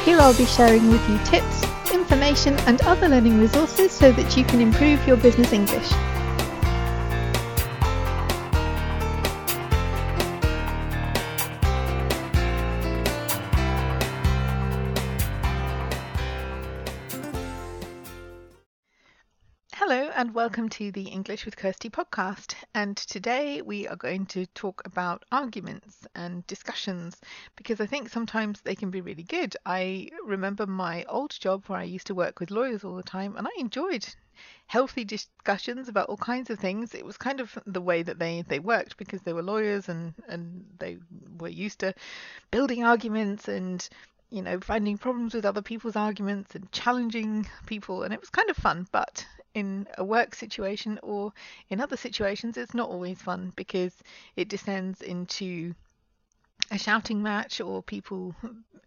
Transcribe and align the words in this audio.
Here 0.03 0.19
I'll 0.19 0.35
be 0.35 0.47
sharing 0.47 0.89
with 0.89 1.07
you 1.07 1.19
tips, 1.19 1.63
information, 1.93 2.55
and 2.61 2.81
other 2.81 3.07
learning 3.07 3.39
resources 3.39 3.91
so 3.91 4.11
that 4.13 4.35
you 4.35 4.43
can 4.43 4.59
improve 4.59 5.05
your 5.05 5.17
business 5.17 5.53
English. 5.53 5.91
Welcome 20.43 20.67
to 20.67 20.91
the 20.91 21.03
English 21.07 21.45
with 21.45 21.55
Kirsty 21.55 21.89
podcast. 21.89 22.53
And 22.75 22.97
today 22.97 23.61
we 23.61 23.87
are 23.87 23.95
going 23.95 24.25
to 24.25 24.45
talk 24.47 24.81
about 24.83 25.23
arguments 25.31 26.05
and 26.15 26.45
discussions 26.47 27.15
because 27.55 27.79
I 27.79 27.85
think 27.85 28.09
sometimes 28.09 28.59
they 28.59 28.75
can 28.75 28.91
be 28.91 28.99
really 28.99 29.23
good. 29.23 29.55
I 29.65 30.09
remember 30.25 30.67
my 30.67 31.05
old 31.07 31.31
job 31.39 31.63
where 31.67 31.79
I 31.79 31.83
used 31.83 32.07
to 32.07 32.13
work 32.13 32.41
with 32.41 32.51
lawyers 32.51 32.83
all 32.83 32.97
the 32.97 33.03
time 33.03 33.37
and 33.37 33.47
I 33.47 33.51
enjoyed 33.57 34.05
healthy 34.67 35.05
discussions 35.05 35.87
about 35.87 36.09
all 36.09 36.17
kinds 36.17 36.49
of 36.49 36.59
things. 36.59 36.93
It 36.93 37.05
was 37.05 37.15
kind 37.15 37.39
of 37.39 37.57
the 37.65 37.79
way 37.79 38.03
that 38.03 38.19
they, 38.19 38.43
they 38.45 38.59
worked 38.59 38.97
because 38.97 39.21
they 39.21 39.31
were 39.31 39.43
lawyers 39.43 39.87
and, 39.87 40.13
and 40.27 40.65
they 40.77 40.97
were 41.39 41.47
used 41.47 41.79
to 41.79 41.93
building 42.51 42.83
arguments 42.83 43.47
and 43.47 43.87
you 44.29 44.41
know, 44.41 44.59
finding 44.59 44.97
problems 44.97 45.35
with 45.35 45.45
other 45.45 45.61
people's 45.61 45.95
arguments 45.95 46.55
and 46.55 46.69
challenging 46.71 47.47
people, 47.67 48.01
and 48.01 48.11
it 48.11 48.19
was 48.19 48.31
kind 48.31 48.49
of 48.49 48.57
fun. 48.57 48.87
But 48.91 49.23
in 49.53 49.87
a 49.97 50.03
work 50.03 50.35
situation 50.35 50.99
or 51.03 51.33
in 51.69 51.79
other 51.79 51.97
situations, 51.97 52.57
it's 52.57 52.73
not 52.73 52.89
always 52.89 53.21
fun 53.21 53.53
because 53.55 53.93
it 54.35 54.49
descends 54.49 55.01
into 55.01 55.73
a 56.71 56.77
shouting 56.77 57.21
match 57.21 57.61
or 57.61 57.83
people 57.83 58.35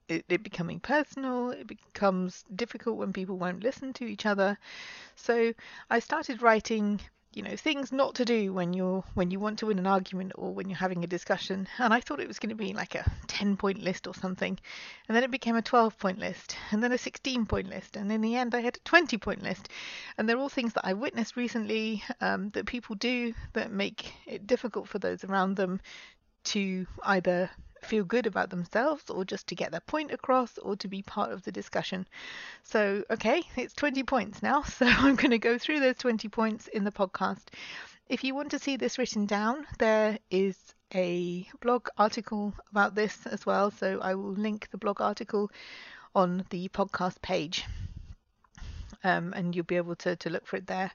it, 0.08 0.24
it, 0.28 0.42
becoming 0.42 0.80
personal 0.80 1.50
it 1.50 1.66
becomes 1.66 2.44
difficult 2.54 2.96
when 2.96 3.12
people 3.12 3.38
won't 3.38 3.62
listen 3.62 3.92
to 3.94 4.04
each 4.04 4.26
other. 4.26 4.58
So 5.14 5.52
i 5.90 5.98
started 5.98 6.42
writing 6.42 7.00
you 7.36 7.42
know 7.42 7.54
things 7.54 7.92
not 7.92 8.14
to 8.14 8.24
do 8.24 8.50
when 8.50 8.72
you're 8.72 9.04
when 9.12 9.30
you 9.30 9.38
want 9.38 9.58
to 9.58 9.66
win 9.66 9.78
an 9.78 9.86
argument 9.86 10.32
or 10.36 10.54
when 10.54 10.70
you're 10.70 10.78
having 10.78 11.04
a 11.04 11.06
discussion. 11.06 11.68
And 11.78 11.92
i 11.92 12.00
thought 12.00 12.18
it 12.18 12.26
was 12.26 12.38
going 12.38 12.48
to 12.48 12.56
be 12.56 12.72
like 12.72 12.94
a 12.94 13.04
10 13.26 13.58
point 13.58 13.82
list 13.82 14.06
or 14.06 14.14
something. 14.14 14.58
And 15.06 15.14
then 15.14 15.22
it 15.22 15.30
became 15.30 15.54
a 15.54 15.60
12 15.60 15.98
point 15.98 16.18
list 16.18 16.56
and 16.70 16.82
then 16.82 16.92
a 16.92 16.98
16 16.98 17.44
point 17.44 17.68
list 17.68 17.94
and 17.94 18.10
in 18.10 18.22
the 18.22 18.36
end 18.36 18.54
i 18.54 18.60
had 18.60 18.78
a 18.78 18.88
20 18.88 19.18
point 19.18 19.42
list. 19.42 19.68
And 20.16 20.26
they're 20.26 20.38
all 20.38 20.48
things 20.48 20.72
that 20.72 20.86
i 20.86 20.94
witnessed 20.94 21.36
recently 21.36 22.02
um, 22.22 22.48
that 22.50 22.64
people 22.64 22.96
do 22.96 23.34
that 23.52 23.70
make 23.70 24.14
it 24.26 24.46
difficult 24.46 24.88
for 24.88 24.98
those 24.98 25.22
around 25.22 25.56
them 25.56 25.82
to 26.44 26.86
either 27.04 27.50
feel 27.86 28.04
good 28.04 28.26
about 28.26 28.50
themselves 28.50 29.08
or 29.08 29.24
just 29.24 29.46
to 29.46 29.54
get 29.54 29.70
their 29.70 29.80
point 29.80 30.10
across 30.10 30.58
or 30.58 30.76
to 30.76 30.88
be 30.88 31.02
part 31.02 31.32
of 31.32 31.42
the 31.42 31.52
discussion. 31.52 32.06
So, 32.62 33.04
okay, 33.10 33.42
it's 33.56 33.74
20 33.74 34.02
points 34.02 34.42
now. 34.42 34.62
So, 34.76 34.86
I'm 34.86 35.16
going 35.16 35.30
to 35.30 35.38
go 35.38 35.56
through 35.56 35.80
those 35.80 35.96
20 35.96 36.28
points 36.28 36.66
in 36.68 36.84
the 36.84 36.92
podcast. 36.92 37.44
If 38.08 38.24
you 38.24 38.34
want 38.34 38.50
to 38.50 38.58
see 38.58 38.76
this 38.76 38.98
written 38.98 39.26
down, 39.26 39.66
there 39.78 40.18
is 40.30 40.56
a 40.94 41.48
blog 41.60 41.88
article 41.96 42.52
about 42.70 42.94
this 42.94 43.26
as 43.26 43.46
well. 43.46 43.70
So, 43.70 44.00
I 44.00 44.14
will 44.14 44.32
link 44.32 44.68
the 44.70 44.78
blog 44.78 45.00
article 45.00 45.50
on 46.14 46.44
the 46.50 46.68
podcast 46.68 47.22
page. 47.22 47.64
Um, 49.04 49.32
and 49.34 49.54
you'll 49.54 49.64
be 49.64 49.76
able 49.76 49.96
to, 49.96 50.16
to 50.16 50.30
look 50.30 50.46
for 50.46 50.56
it 50.56 50.66
there. 50.66 50.90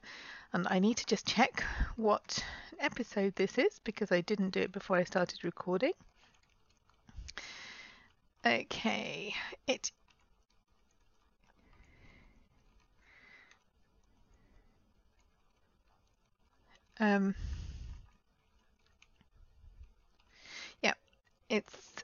And 0.54 0.68
I 0.70 0.80
need 0.80 0.98
to 0.98 1.06
just 1.06 1.26
check 1.26 1.64
what 1.96 2.44
episode 2.80 3.36
this 3.36 3.58
is 3.58 3.80
because 3.84 4.12
I 4.12 4.22
didn't 4.22 4.50
do 4.50 4.60
it 4.60 4.72
before 4.72 4.98
I 4.98 5.04
started 5.04 5.44
recording. 5.44 5.94
Okay, 8.44 9.36
it 9.68 9.92
um 17.00 17.36
yeah, 20.82 20.94
it's 21.50 22.04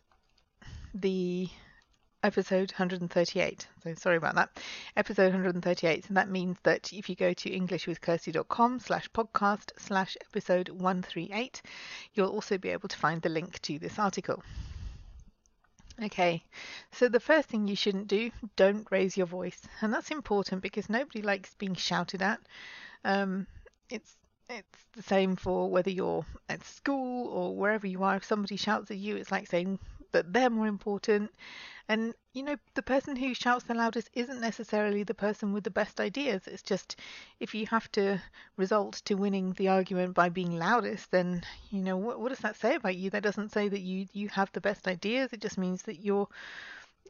the 0.93 1.49
episode 2.23 2.71
138. 2.71 3.67
So 3.83 3.93
sorry 3.95 4.17
about 4.17 4.35
that. 4.35 4.49
Episode 4.95 5.33
138. 5.33 6.07
And 6.07 6.17
that 6.17 6.29
means 6.29 6.57
that 6.63 6.93
if 6.93 7.09
you 7.09 7.15
go 7.15 7.33
to 7.33 7.49
englishwithkirsty.com 7.49 8.79
slash 8.79 9.09
podcast 9.09 9.71
slash 9.77 10.17
episode 10.29 10.69
138, 10.69 11.61
you'll 12.13 12.29
also 12.29 12.57
be 12.57 12.69
able 12.69 12.89
to 12.89 12.97
find 12.97 13.21
the 13.21 13.29
link 13.29 13.59
to 13.63 13.79
this 13.79 13.97
article. 13.97 14.43
Okay, 16.03 16.43
so 16.91 17.07
the 17.09 17.19
first 17.19 17.49
thing 17.49 17.67
you 17.67 17.75
shouldn't 17.75 18.07
do, 18.07 18.31
don't 18.55 18.87
raise 18.91 19.17
your 19.17 19.25
voice. 19.25 19.67
And 19.81 19.91
that's 19.91 20.11
important 20.11 20.61
because 20.61 20.89
nobody 20.89 21.21
likes 21.21 21.55
being 21.55 21.73
shouted 21.75 22.21
at. 22.21 22.39
Um, 23.03 23.47
it's 23.89 24.15
it's 24.49 24.85
the 24.93 25.01
same 25.03 25.35
for 25.35 25.69
whether 25.69 25.89
you're 25.89 26.25
at 26.49 26.63
school 26.63 27.27
or 27.27 27.55
wherever 27.55 27.87
you 27.87 28.03
are. 28.03 28.15
If 28.15 28.25
somebody 28.25 28.57
shouts 28.57 28.91
at 28.91 28.97
you, 28.97 29.17
it's 29.17 29.31
like 29.31 29.47
saying 29.47 29.79
that 30.12 30.34
they're 30.34 30.50
more 30.50 30.68
important. 30.68 31.31
And 31.90 32.13
you 32.34 32.44
know, 32.44 32.57
the 32.73 32.81
person 32.81 33.16
who 33.16 33.34
shouts 33.34 33.66
the 33.66 33.73
loudest 33.73 34.09
isn't 34.13 34.41
necessarily 34.41 35.03
the 35.03 35.13
person 35.13 35.53
with 35.53 35.63
the 35.63 35.72
best 35.72 36.00
ideas. 36.00 36.47
It's 36.47 36.62
just 36.62 36.97
if 37.40 37.56
you 37.56 37.66
have 37.68 37.91
to 37.94 38.22
result 38.57 39.01
to 39.06 39.16
winning 39.16 39.53
the 39.53 39.69
argument 39.69 40.13
by 40.13 40.29
being 40.29 40.59
loudest, 40.59 41.12
then 41.12 41.44
you 41.72 41.81
know 41.81 41.97
what, 41.97 42.19
what 42.19 42.29
does 42.29 42.40
that 42.40 42.57
say 42.57 42.75
about 42.75 42.97
you? 42.97 43.09
That 43.09 43.23
doesn't 43.23 43.51
say 43.51 43.69
that 43.69 43.81
you 43.81 44.07
you 44.13 44.29
have 44.29 44.51
the 44.51 44.62
best 44.62 44.88
ideas. 44.88 45.31
It 45.34 45.41
just 45.41 45.57
means 45.57 45.84
that 45.84 46.00
you're 46.00 46.28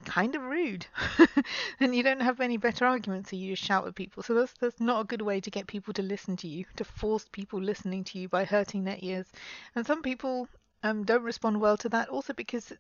kind 0.06 0.36
of 0.36 0.44
rude 0.44 0.86
and 1.80 1.96
you 1.96 2.04
don't 2.04 2.22
have 2.22 2.40
any 2.40 2.58
better 2.58 2.86
arguments 2.86 3.30
so 3.30 3.36
you 3.36 3.54
just 3.54 3.64
shout 3.64 3.88
at 3.88 3.96
people 3.96 4.22
so 4.22 4.34
that's 4.34 4.54
that's 4.60 4.80
not 4.80 5.02
a 5.02 5.06
good 5.06 5.22
way 5.22 5.40
to 5.40 5.50
get 5.50 5.68
people 5.68 5.94
to 5.94 6.02
listen 6.02 6.36
to 6.38 6.48
you 6.48 6.66
to 6.76 6.84
force 6.84 7.26
people 7.32 7.60
listening 7.60 8.04
to 8.04 8.20
you 8.20 8.30
by 8.30 8.46
hurting 8.46 8.84
their 8.84 8.98
ears 9.00 9.26
and 9.76 9.86
some 9.86 10.02
people 10.02 10.48
um, 10.84 11.04
don't 11.04 11.24
respond 11.24 11.60
well 11.60 11.78
to 11.78 11.90
that 11.90 12.10
also 12.10 12.34
because 12.34 12.74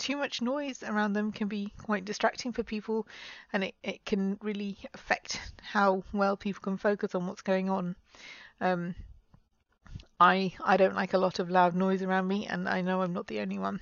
too 0.00 0.16
much 0.16 0.42
noise 0.42 0.82
around 0.82 1.12
them 1.12 1.30
can 1.30 1.46
be 1.46 1.72
quite 1.82 2.04
distracting 2.04 2.52
for 2.52 2.64
people 2.64 3.06
and 3.52 3.64
it, 3.64 3.74
it 3.84 4.04
can 4.04 4.38
really 4.42 4.78
affect 4.94 5.38
how 5.62 6.02
well 6.12 6.36
people 6.36 6.62
can 6.62 6.78
focus 6.78 7.14
on 7.14 7.26
what's 7.26 7.42
going 7.42 7.70
on. 7.70 7.94
Um, 8.60 8.94
I 10.18 10.52
I 10.64 10.76
don't 10.76 10.96
like 10.96 11.14
a 11.14 11.18
lot 11.18 11.38
of 11.38 11.50
loud 11.50 11.74
noise 11.74 12.02
around 12.02 12.26
me 12.26 12.46
and 12.46 12.68
I 12.68 12.80
know 12.80 13.02
I'm 13.02 13.12
not 13.12 13.26
the 13.26 13.40
only 13.40 13.58
one. 13.58 13.80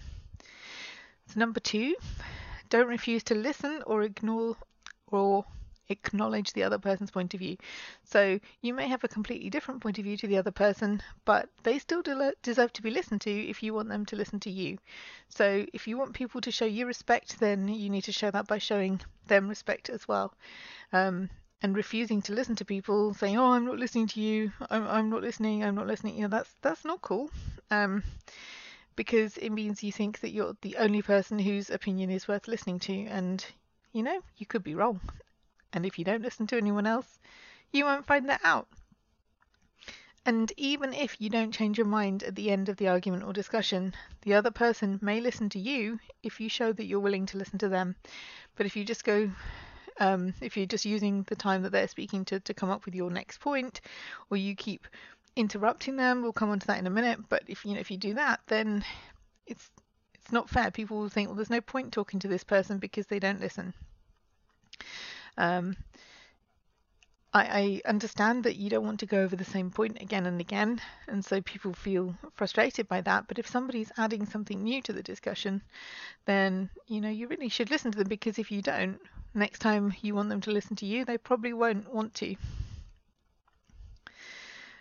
So 1.28 1.40
number 1.40 1.60
two, 1.60 1.94
don't 2.68 2.88
refuse 2.88 3.22
to 3.24 3.34
listen 3.34 3.82
or 3.86 4.02
ignore 4.02 4.56
or 5.06 5.44
acknowledge 5.88 6.52
the 6.52 6.62
other 6.62 6.78
person's 6.78 7.10
point 7.10 7.34
of 7.34 7.40
view. 7.40 7.56
So 8.04 8.38
you 8.60 8.74
may 8.74 8.88
have 8.88 9.04
a 9.04 9.08
completely 9.08 9.50
different 9.50 9.80
point 9.80 9.98
of 9.98 10.04
view 10.04 10.16
to 10.18 10.26
the 10.26 10.38
other 10.38 10.50
person, 10.50 11.02
but 11.24 11.48
they 11.62 11.78
still 11.78 12.02
de- 12.02 12.34
deserve 12.42 12.72
to 12.74 12.82
be 12.82 12.90
listened 12.90 13.20
to 13.22 13.30
if 13.30 13.62
you 13.62 13.74
want 13.74 13.88
them 13.88 14.04
to 14.06 14.16
listen 14.16 14.40
to 14.40 14.50
you. 14.50 14.78
So 15.28 15.66
if 15.72 15.86
you 15.86 15.96
want 15.98 16.14
people 16.14 16.40
to 16.40 16.50
show 16.50 16.64
you 16.66 16.86
respect, 16.86 17.40
then 17.40 17.68
you 17.68 17.90
need 17.90 18.04
to 18.04 18.12
show 18.12 18.30
that 18.30 18.46
by 18.46 18.58
showing 18.58 19.00
them 19.26 19.48
respect 19.48 19.88
as 19.90 20.06
well. 20.08 20.34
Um, 20.92 21.30
and 21.62 21.74
refusing 21.76 22.22
to 22.22 22.32
listen 22.32 22.54
to 22.56 22.64
people 22.64 23.14
saying, 23.14 23.36
"Oh, 23.36 23.52
I'm 23.52 23.64
not 23.64 23.78
listening 23.78 24.06
to 24.08 24.20
you. 24.20 24.52
I'm, 24.70 24.86
I'm 24.86 25.10
not 25.10 25.22
listening. 25.22 25.64
I'm 25.64 25.74
not 25.74 25.86
listening." 25.88 26.14
You 26.16 26.22
know, 26.22 26.28
that's 26.28 26.54
that's 26.62 26.84
not 26.84 27.02
cool. 27.02 27.30
Um, 27.70 28.04
because 28.96 29.36
it 29.38 29.50
means 29.50 29.82
you 29.82 29.92
think 29.92 30.20
that 30.20 30.30
you're 30.30 30.56
the 30.62 30.76
only 30.76 31.02
person 31.02 31.38
whose 31.38 31.70
opinion 31.70 32.10
is 32.10 32.28
worth 32.28 32.48
listening 32.48 32.78
to, 32.80 33.06
and 33.06 33.44
you 33.92 34.02
know 34.02 34.20
you 34.36 34.46
could 34.46 34.62
be 34.62 34.74
wrong. 34.74 35.00
And 35.72 35.84
if 35.84 35.98
you 35.98 36.04
don't 36.04 36.22
listen 36.22 36.46
to 36.48 36.56
anyone 36.56 36.86
else, 36.86 37.18
you 37.72 37.84
won't 37.84 38.06
find 38.06 38.28
that 38.28 38.40
out. 38.44 38.68
And 40.28 40.52
even 40.56 40.92
if 40.92 41.20
you 41.20 41.30
don't 41.30 41.54
change 41.54 41.78
your 41.78 41.86
mind 41.86 42.22
at 42.22 42.34
the 42.34 42.50
end 42.50 42.68
of 42.68 42.76
the 42.76 42.88
argument 42.88 43.24
or 43.24 43.32
discussion, 43.32 43.94
the 44.22 44.34
other 44.34 44.50
person 44.50 44.98
may 45.00 45.20
listen 45.20 45.48
to 45.50 45.58
you 45.58 45.98
if 46.22 46.38
you 46.38 46.50
show 46.50 46.72
that 46.72 46.84
you're 46.84 47.00
willing 47.00 47.24
to 47.26 47.38
listen 47.38 47.58
to 47.60 47.68
them. 47.68 47.96
But 48.54 48.66
if 48.66 48.76
you 48.76 48.84
just 48.84 49.04
go, 49.04 49.30
um, 50.00 50.34
if 50.42 50.56
you're 50.56 50.66
just 50.66 50.84
using 50.84 51.22
the 51.22 51.36
time 51.36 51.62
that 51.62 51.72
they're 51.72 51.88
speaking 51.88 52.26
to, 52.26 52.40
to 52.40 52.52
come 52.52 52.68
up 52.68 52.84
with 52.84 52.94
your 52.94 53.10
next 53.10 53.40
point, 53.40 53.80
or 54.30 54.36
you 54.36 54.54
keep 54.54 54.86
interrupting 55.34 55.96
them, 55.96 56.22
we'll 56.22 56.32
come 56.32 56.50
on 56.50 56.58
to 56.58 56.66
that 56.66 56.78
in 56.78 56.86
a 56.86 56.90
minute. 56.90 57.20
But 57.28 57.44
if 57.46 57.64
you 57.64 57.72
know 57.72 57.80
if 57.80 57.90
you 57.90 57.96
do 57.96 58.14
that, 58.14 58.40
then 58.48 58.84
it's 59.46 59.70
it's 60.14 60.30
not 60.30 60.50
fair. 60.50 60.70
People 60.70 60.98
will 60.98 61.08
think, 61.08 61.28
well, 61.28 61.36
there's 61.36 61.48
no 61.48 61.62
point 61.62 61.92
talking 61.92 62.20
to 62.20 62.28
this 62.28 62.44
person 62.44 62.76
because 62.76 63.06
they 63.06 63.18
don't 63.18 63.40
listen. 63.40 63.72
Um, 65.38 65.76
I, 67.32 67.82
I, 67.84 67.88
understand 67.88 68.42
that 68.44 68.56
you 68.56 68.68
don't 68.70 68.84
want 68.84 69.00
to 69.00 69.06
go 69.06 69.20
over 69.22 69.36
the 69.36 69.44
same 69.44 69.70
point 69.70 70.02
again 70.02 70.26
and 70.26 70.40
again, 70.40 70.80
and 71.06 71.24
so 71.24 71.40
people 71.40 71.72
feel 71.74 72.16
frustrated 72.34 72.88
by 72.88 73.02
that. 73.02 73.28
But 73.28 73.38
if 73.38 73.46
somebody's 73.46 73.92
adding 73.96 74.26
something 74.26 74.60
new 74.60 74.82
to 74.82 74.92
the 74.92 75.02
discussion, 75.02 75.62
then 76.24 76.70
you 76.88 77.00
know 77.00 77.08
you 77.08 77.28
really 77.28 77.48
should 77.48 77.70
listen 77.70 77.92
to 77.92 77.98
them 77.98 78.08
because 78.08 78.40
if 78.40 78.50
you 78.50 78.62
don't, 78.62 78.98
next 79.32 79.60
time 79.60 79.94
you 80.02 80.14
want 80.14 80.28
them 80.28 80.40
to 80.40 80.50
listen 80.50 80.74
to 80.76 80.86
you, 80.86 81.04
they 81.04 81.18
probably 81.18 81.52
won't 81.52 81.92
want 81.94 82.14
to. 82.14 82.34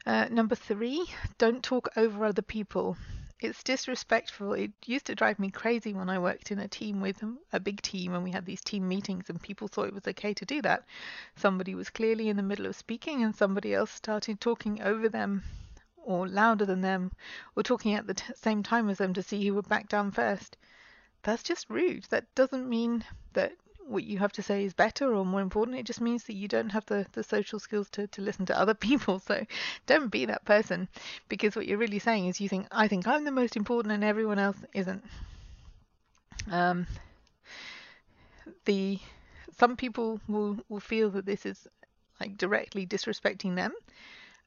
Uh, 0.07 0.27
number 0.31 0.55
three, 0.55 1.05
don't 1.37 1.61
talk 1.61 1.89
over 1.95 2.25
other 2.25 2.41
people. 2.41 2.97
It's 3.39 3.61
disrespectful. 3.61 4.53
It 4.53 4.71
used 4.85 5.05
to 5.05 5.13
drive 5.13 5.37
me 5.37 5.51
crazy 5.51 5.93
when 5.93 6.09
I 6.09 6.17
worked 6.17 6.51
in 6.51 6.57
a 6.57 6.67
team 6.67 7.01
with 7.01 7.23
a 7.53 7.59
big 7.59 7.83
team 7.83 8.15
and 8.15 8.23
we 8.23 8.31
had 8.31 8.47
these 8.47 8.63
team 8.63 8.87
meetings 8.87 9.29
and 9.29 9.39
people 9.39 9.67
thought 9.67 9.87
it 9.87 9.93
was 9.93 10.07
okay 10.07 10.33
to 10.33 10.45
do 10.45 10.59
that. 10.63 10.85
Somebody 11.35 11.75
was 11.75 11.91
clearly 11.91 12.29
in 12.29 12.37
the 12.37 12.41
middle 12.41 12.65
of 12.65 12.75
speaking 12.75 13.23
and 13.23 13.35
somebody 13.35 13.75
else 13.75 13.91
started 13.91 14.41
talking 14.41 14.81
over 14.81 15.07
them 15.07 15.43
or 15.97 16.27
louder 16.27 16.65
than 16.65 16.81
them 16.81 17.11
or 17.55 17.61
talking 17.61 17.93
at 17.93 18.07
the 18.07 18.15
t- 18.15 18.33
same 18.33 18.63
time 18.63 18.89
as 18.89 18.97
them 18.97 19.13
to 19.13 19.21
see 19.21 19.45
who 19.45 19.53
would 19.53 19.69
back 19.69 19.87
down 19.87 20.09
first. 20.09 20.57
That's 21.21 21.43
just 21.43 21.69
rude. 21.69 22.05
That 22.05 22.33
doesn't 22.33 22.67
mean 22.67 23.03
that 23.33 23.53
what 23.87 24.03
you 24.03 24.19
have 24.19 24.33
to 24.33 24.41
say 24.41 24.65
is 24.65 24.73
better 24.73 25.13
or 25.13 25.25
more 25.25 25.41
important. 25.41 25.77
It 25.77 25.85
just 25.85 26.01
means 26.01 26.25
that 26.25 26.35
you 26.35 26.47
don't 26.47 26.69
have 26.69 26.85
the, 26.85 27.05
the 27.13 27.23
social 27.23 27.59
skills 27.59 27.89
to, 27.91 28.07
to 28.07 28.21
listen 28.21 28.45
to 28.47 28.59
other 28.59 28.73
people. 28.87 29.19
So 29.19 29.45
don't 29.85 30.11
be 30.11 30.25
that 30.25 30.45
person 30.45 30.87
because 31.29 31.55
what 31.55 31.67
you're 31.67 31.77
really 31.77 31.99
saying 31.99 32.27
is 32.27 32.41
you 32.41 32.49
think, 32.49 32.67
I 32.71 32.87
think 32.87 33.07
I'm 33.07 33.23
the 33.23 33.31
most 33.31 33.55
important 33.55 33.93
and 33.93 34.03
everyone 34.03 34.39
else 34.39 34.57
isn't. 34.73 35.03
Um, 36.51 36.87
the 38.65 38.99
some 39.57 39.75
people 39.75 40.21
will, 40.27 40.57
will 40.69 40.79
feel 40.79 41.09
that 41.11 41.25
this 41.25 41.45
is 41.45 41.67
like 42.19 42.37
directly 42.37 42.85
disrespecting 42.85 43.55
them. 43.55 43.73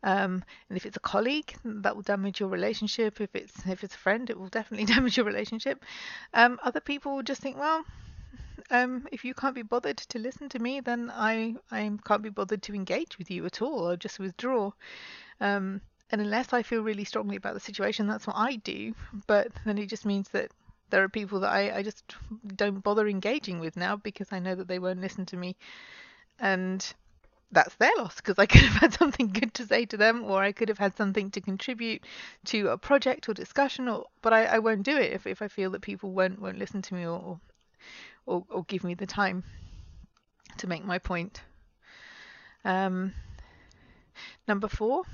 Um, 0.03 0.43
and 0.69 0.77
if 0.77 0.87
it's 0.87 0.97
a 0.97 1.01
colleague, 1.01 1.55
that 1.65 1.95
will 1.95 2.03
damage 2.03 2.41
your 2.41 2.49
relationship. 2.49 3.21
If 3.21 3.35
it's 3.35 3.67
if 3.67 3.85
it's 3.85 3.95
a 3.95 3.99
friend, 3.99 4.31
it 4.31 4.39
will 4.39 4.49
definitely 4.49 4.87
damage 4.95 5.17
your 5.17 5.27
relationship. 5.27 5.85
Um, 6.33 6.59
other 6.63 6.81
people 6.81 7.17
will 7.17 7.23
just 7.23 7.43
think, 7.43 7.59
well, 7.59 7.85
um, 8.71 9.07
if 9.13 9.25
you 9.25 9.35
can't 9.35 9.55
be 9.55 9.63
bothered 9.63 9.99
to 9.99 10.19
listen 10.19 10.49
to 10.51 10.59
me, 10.59 10.81
then 10.81 11.11
I 11.15 11.55
I 11.71 11.91
can't 12.05 12.23
be 12.23 12.31
bothered 12.31 12.63
to 12.63 12.75
engage 12.75 13.19
with 13.19 13.31
you 13.31 13.45
at 13.47 13.63
all. 13.63 13.89
I'll 13.89 13.97
just 13.97 14.19
withdraw. 14.19 14.73
Um, 15.41 15.81
and 16.11 16.21
unless 16.21 16.53
I 16.53 16.63
feel 16.63 16.83
really 16.83 17.05
strongly 17.05 17.37
about 17.37 17.55
the 17.55 17.61
situation, 17.61 18.07
that's 18.07 18.27
what 18.27 18.37
I 18.37 18.57
do. 18.57 18.95
But 19.27 19.49
then 19.65 19.79
it 19.79 19.87
just 19.87 20.05
means 20.05 20.29
that 20.31 20.51
there 20.91 21.03
are 21.05 21.09
people 21.09 21.41
that 21.41 21.53
I, 21.53 21.79
I 21.79 21.83
just 21.83 22.15
don't 22.57 22.83
bother 22.83 23.09
engaging 23.09 23.61
with 23.61 23.77
now 23.77 23.97
because 23.97 24.33
I 24.33 24.41
know 24.41 24.55
that 24.57 24.69
they 24.69 24.79
won't 24.79 25.01
listen 25.01 25.25
to 25.27 25.37
me. 25.37 25.57
And 26.41 26.85
that's 27.53 27.75
their 27.77 27.91
loss 27.97 28.17
because 28.17 28.39
I 28.39 28.47
could 28.53 28.63
have 28.63 28.81
had 28.81 28.95
something 28.95 29.29
good 29.29 29.55
to 29.55 29.67
say 29.67 29.87
to 29.87 29.97
them 29.97 30.25
or 30.25 30.43
I 30.43 30.53
could 30.53 30.69
have 30.69 30.79
had 30.79 30.97
something 30.97 31.31
to 31.33 31.41
contribute 31.41 32.05
to 32.47 32.69
a 32.69 32.79
project 32.79 33.29
or 33.29 33.35
discussion 33.35 33.89
or 33.89 34.07
but 34.23 34.33
I, 34.33 34.45
I 34.45 34.59
won't 34.59 34.83
do 34.83 34.97
it 34.97 35.13
if, 35.13 35.27
if 35.27 35.43
I 35.43 35.49
feel 35.49 35.71
that 35.71 35.83
people 35.83 36.13
won't 36.13 36.41
won't 36.41 36.59
listen 36.59 36.83
to 36.83 36.95
me 36.95 37.05
or, 37.05 37.19
or, 37.19 37.41
or 38.27 38.65
give 38.65 38.85
me 38.85 38.95
the 38.95 39.07
time 39.07 39.45
to 40.59 40.67
make 40.67 40.85
my 40.85 40.99
point. 40.99 41.43
Um, 42.65 43.15
number 44.47 44.69
four, 44.69 45.05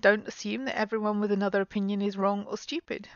don't 0.00 0.28
assume 0.28 0.64
that 0.64 0.78
everyone 0.78 1.20
with 1.20 1.32
another 1.32 1.60
opinion 1.60 2.00
is 2.00 2.16
wrong 2.16 2.44
or 2.46 2.56
stupid. 2.56 3.08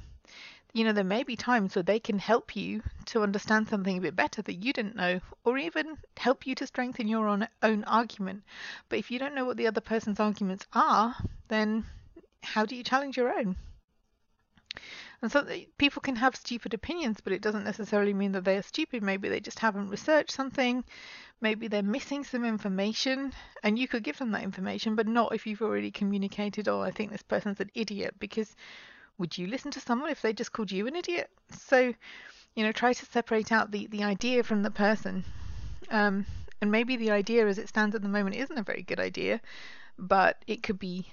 You 0.72 0.82
know, 0.84 0.93
there 0.93 1.05
may 1.05 1.22
be 1.22 1.37
times 1.37 1.76
where 1.76 1.84
they 1.84 2.00
can 2.00 2.19
help 2.19 2.56
you 2.56 2.82
to 3.06 3.22
understand 3.22 3.69
something 3.69 3.96
a 3.96 4.00
bit 4.00 4.16
better 4.16 4.43
that 4.43 4.55
you 4.55 4.72
didn't 4.72 4.96
know, 4.96 5.20
or 5.44 5.56
even 5.56 5.96
help 6.16 6.49
you 6.49 6.56
to 6.56 6.66
strengthen 6.66 7.06
your 7.06 7.28
own, 7.28 7.46
own 7.62 7.84
argument. 7.84 8.43
But 8.88 8.99
if 8.99 9.11
you 9.11 9.20
don't 9.20 9.37
know 9.37 9.44
what 9.44 9.56
the 9.56 9.69
other 9.69 9.81
person's 9.81 10.19
arguments 10.19 10.66
are, 10.72 11.14
then 11.46 11.87
how 12.43 12.66
do 12.66 12.75
you 12.75 12.82
challenge 12.82 13.16
your 13.16 13.32
own? 13.32 13.56
And 15.22 15.32
so 15.32 15.46
people 15.78 16.02
can 16.02 16.16
have 16.16 16.37
stupid 16.37 16.75
opinions, 16.75 17.19
but 17.22 17.32
it 17.32 17.40
doesn't 17.40 17.64
necessarily 17.64 18.12
mean 18.12 18.32
that 18.32 18.44
they 18.44 18.56
are 18.56 18.62
stupid. 18.62 19.02
Maybe 19.02 19.28
they 19.28 19.40
just 19.40 19.58
haven't 19.58 19.88
researched 19.88 20.32
something. 20.32 20.84
Maybe 21.40 21.69
they're 21.69 21.82
missing 21.82 22.25
some 22.25 22.44
information, 22.44 23.32
and 23.62 23.78
you 23.78 23.88
could 23.88 24.02
give 24.02 24.19
them 24.19 24.32
that 24.32 24.43
information, 24.43 24.94
but 24.94 25.06
not 25.06 25.34
if 25.34 25.46
you've 25.46 25.62
already 25.62 25.90
communicated, 25.90 26.69
oh, 26.69 26.81
I 26.81 26.90
think 26.90 27.11
this 27.11 27.22
person's 27.22 27.61
an 27.61 27.70
idiot, 27.75 28.14
because 28.19 28.55
would 29.19 29.37
you 29.37 29.46
listen 29.46 29.70
to 29.72 29.81
someone 29.81 30.11
if 30.11 30.22
they 30.22 30.32
just 30.32 30.52
called 30.52 30.72
you 30.72 30.87
an 30.87 30.96
idiot? 30.96 31.31
So, 31.50 31.94
you 32.55 32.64
know, 32.64 32.72
try 32.72 32.93
to 32.93 33.06
separate 33.06 33.52
out 33.52 33.70
the, 33.70 33.87
the 33.88 34.05
idea 34.05 34.43
from 34.43 34.62
the 34.62 34.70
person. 34.70 35.25
Um, 35.90 36.26
and 36.61 36.70
maybe 36.70 36.96
the 36.96 37.11
idea 37.11 37.46
as 37.46 37.58
it 37.58 37.69
stands 37.69 37.94
at 37.94 38.02
the 38.02 38.08
moment 38.08 38.37
isn't 38.37 38.58
a 38.58 38.62
very 38.62 38.82
good 38.82 39.00
idea, 39.00 39.40
but 39.99 40.43
it 40.46 40.62
could 40.62 40.78
be 40.78 41.06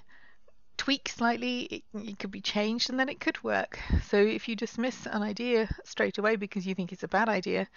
tweak 0.81 1.09
slightly, 1.09 1.61
it, 1.65 1.83
it, 1.93 2.17
could 2.17 2.31
be 2.31 2.41
changed, 2.41 2.89
and 2.89 2.99
then 2.99 3.07
it 3.07 3.19
could 3.19 3.43
work. 3.43 3.79
So 4.07 4.17
if 4.17 4.47
you 4.47 4.55
dismiss 4.55 5.05
an 5.05 5.21
idea 5.21 5.69
straight 5.83 6.17
away 6.17 6.37
because 6.37 6.65
you 6.65 6.73
think 6.73 6.91
it's 6.91 7.03
a 7.03 7.07
bad 7.07 7.29
idea, 7.29 7.67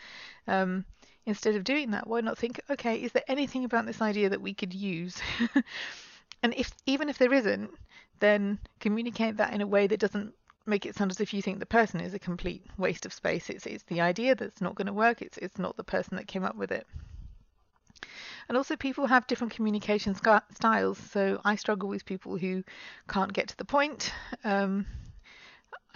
um, 0.49 0.87
instead 1.27 1.55
of 1.55 1.65
doing 1.65 1.91
that, 1.91 2.07
why 2.07 2.23
not 2.23 2.39
think, 2.39 2.63
okay, 2.71 2.97
is 2.97 3.13
there 3.13 3.29
anything 3.29 3.67
about 3.67 3.85
this 3.85 4.01
idea 4.01 4.31
that 4.31 4.41
we 4.41 4.55
could 4.55 4.73
use? 4.73 5.21
and 6.43 6.55
if 6.55 6.73
even 6.87 7.11
if 7.11 7.19
there 7.19 7.35
isn't, 7.35 7.71
then 8.21 8.59
communicate 8.81 9.37
that 9.37 9.53
in 9.53 9.61
a 9.61 9.67
way 9.67 9.87
that 9.87 10.01
doesn't 10.01 10.33
make 10.65 10.87
it 10.87 10.97
sound 10.97 11.11
as 11.11 11.21
if 11.21 11.35
you 11.35 11.43
think 11.43 11.59
the 11.59 11.67
person 11.67 12.01
is 12.01 12.15
a 12.15 12.19
complete 12.19 12.65
waste 12.79 13.05
of 13.05 13.13
space. 13.13 13.51
It's 13.51 13.67
it's 13.67 13.85
the 13.85 14.01
idea 14.01 14.35
that's 14.35 14.63
not 14.63 14.77
going 14.77 14.87
to 14.87 14.95
work. 14.95 15.21
It's 15.21 15.37
it's 15.37 15.59
not 15.59 15.77
the 15.77 15.85
person 15.85 16.17
that 16.17 16.27
came 16.27 16.43
up 16.43 16.57
with 16.57 16.73
it. 16.73 16.87
And 18.49 18.57
also, 18.57 18.77
people 18.77 19.07
have 19.07 19.27
different 19.27 19.55
communication 19.55 20.15
styles. 20.15 20.99
So 20.99 21.41
I 21.45 21.57
struggle 21.57 21.89
with 21.89 22.05
people 22.05 22.37
who 22.37 22.65
can't 23.09 23.33
get 23.33 23.49
to 23.49 23.57
the 23.57 23.65
point. 23.65 24.13
Um, 24.45 24.87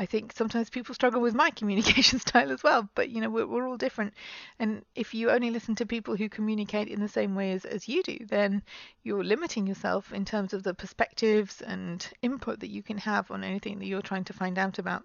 I 0.00 0.06
think 0.06 0.32
sometimes 0.32 0.70
people 0.70 0.94
struggle 0.94 1.20
with 1.20 1.34
my 1.34 1.50
communication 1.56 2.20
style 2.20 2.52
as 2.52 2.62
well, 2.62 2.88
but 2.94 3.10
you 3.10 3.20
know, 3.20 3.30
we're, 3.30 3.46
we're 3.46 3.68
all 3.68 3.76
different. 3.76 4.14
And 4.58 4.84
if 4.94 5.12
you 5.12 5.30
only 5.30 5.50
listen 5.50 5.74
to 5.76 5.86
people 5.86 6.16
who 6.16 6.28
communicate 6.28 6.88
in 6.88 7.00
the 7.00 7.08
same 7.08 7.34
way 7.34 7.52
as, 7.52 7.64
as 7.64 7.88
you 7.88 8.02
do, 8.04 8.18
then 8.28 8.62
you're 9.02 9.24
limiting 9.24 9.66
yourself 9.66 10.12
in 10.12 10.24
terms 10.24 10.52
of 10.52 10.62
the 10.62 10.72
perspectives 10.72 11.60
and 11.60 12.08
input 12.22 12.60
that 12.60 12.70
you 12.70 12.82
can 12.82 12.98
have 12.98 13.30
on 13.30 13.42
anything 13.42 13.80
that 13.80 13.86
you're 13.86 14.02
trying 14.02 14.24
to 14.24 14.32
find 14.32 14.56
out 14.56 14.78
about. 14.78 15.02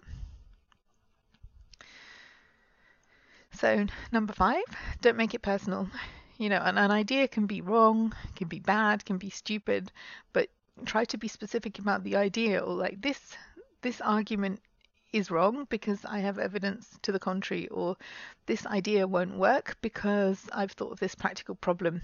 So, 3.52 3.86
number 4.12 4.32
five, 4.32 4.64
don't 5.00 5.16
make 5.16 5.34
it 5.34 5.42
personal 5.42 5.88
you 6.38 6.48
know, 6.48 6.60
an, 6.62 6.78
an 6.78 6.90
idea 6.90 7.28
can 7.28 7.46
be 7.46 7.60
wrong, 7.60 8.14
can 8.34 8.48
be 8.48 8.58
bad, 8.58 9.04
can 9.04 9.18
be 9.18 9.30
stupid, 9.30 9.92
but 10.32 10.48
try 10.84 11.04
to 11.04 11.16
be 11.16 11.28
specific 11.28 11.78
about 11.78 12.02
the 12.02 12.16
idea 12.16 12.58
or 12.58 12.74
like 12.74 13.00
this 13.00 13.36
this 13.82 14.00
argument 14.00 14.60
is 15.12 15.30
wrong 15.30 15.66
because 15.70 16.04
I 16.04 16.18
have 16.18 16.38
evidence 16.40 16.98
to 17.02 17.12
the 17.12 17.20
contrary, 17.20 17.68
or 17.68 17.96
this 18.46 18.66
idea 18.66 19.06
won't 19.06 19.38
work 19.38 19.76
because 19.80 20.48
I've 20.52 20.72
thought 20.72 20.90
of 20.90 20.98
this 20.98 21.14
practical 21.14 21.54
problem. 21.54 22.02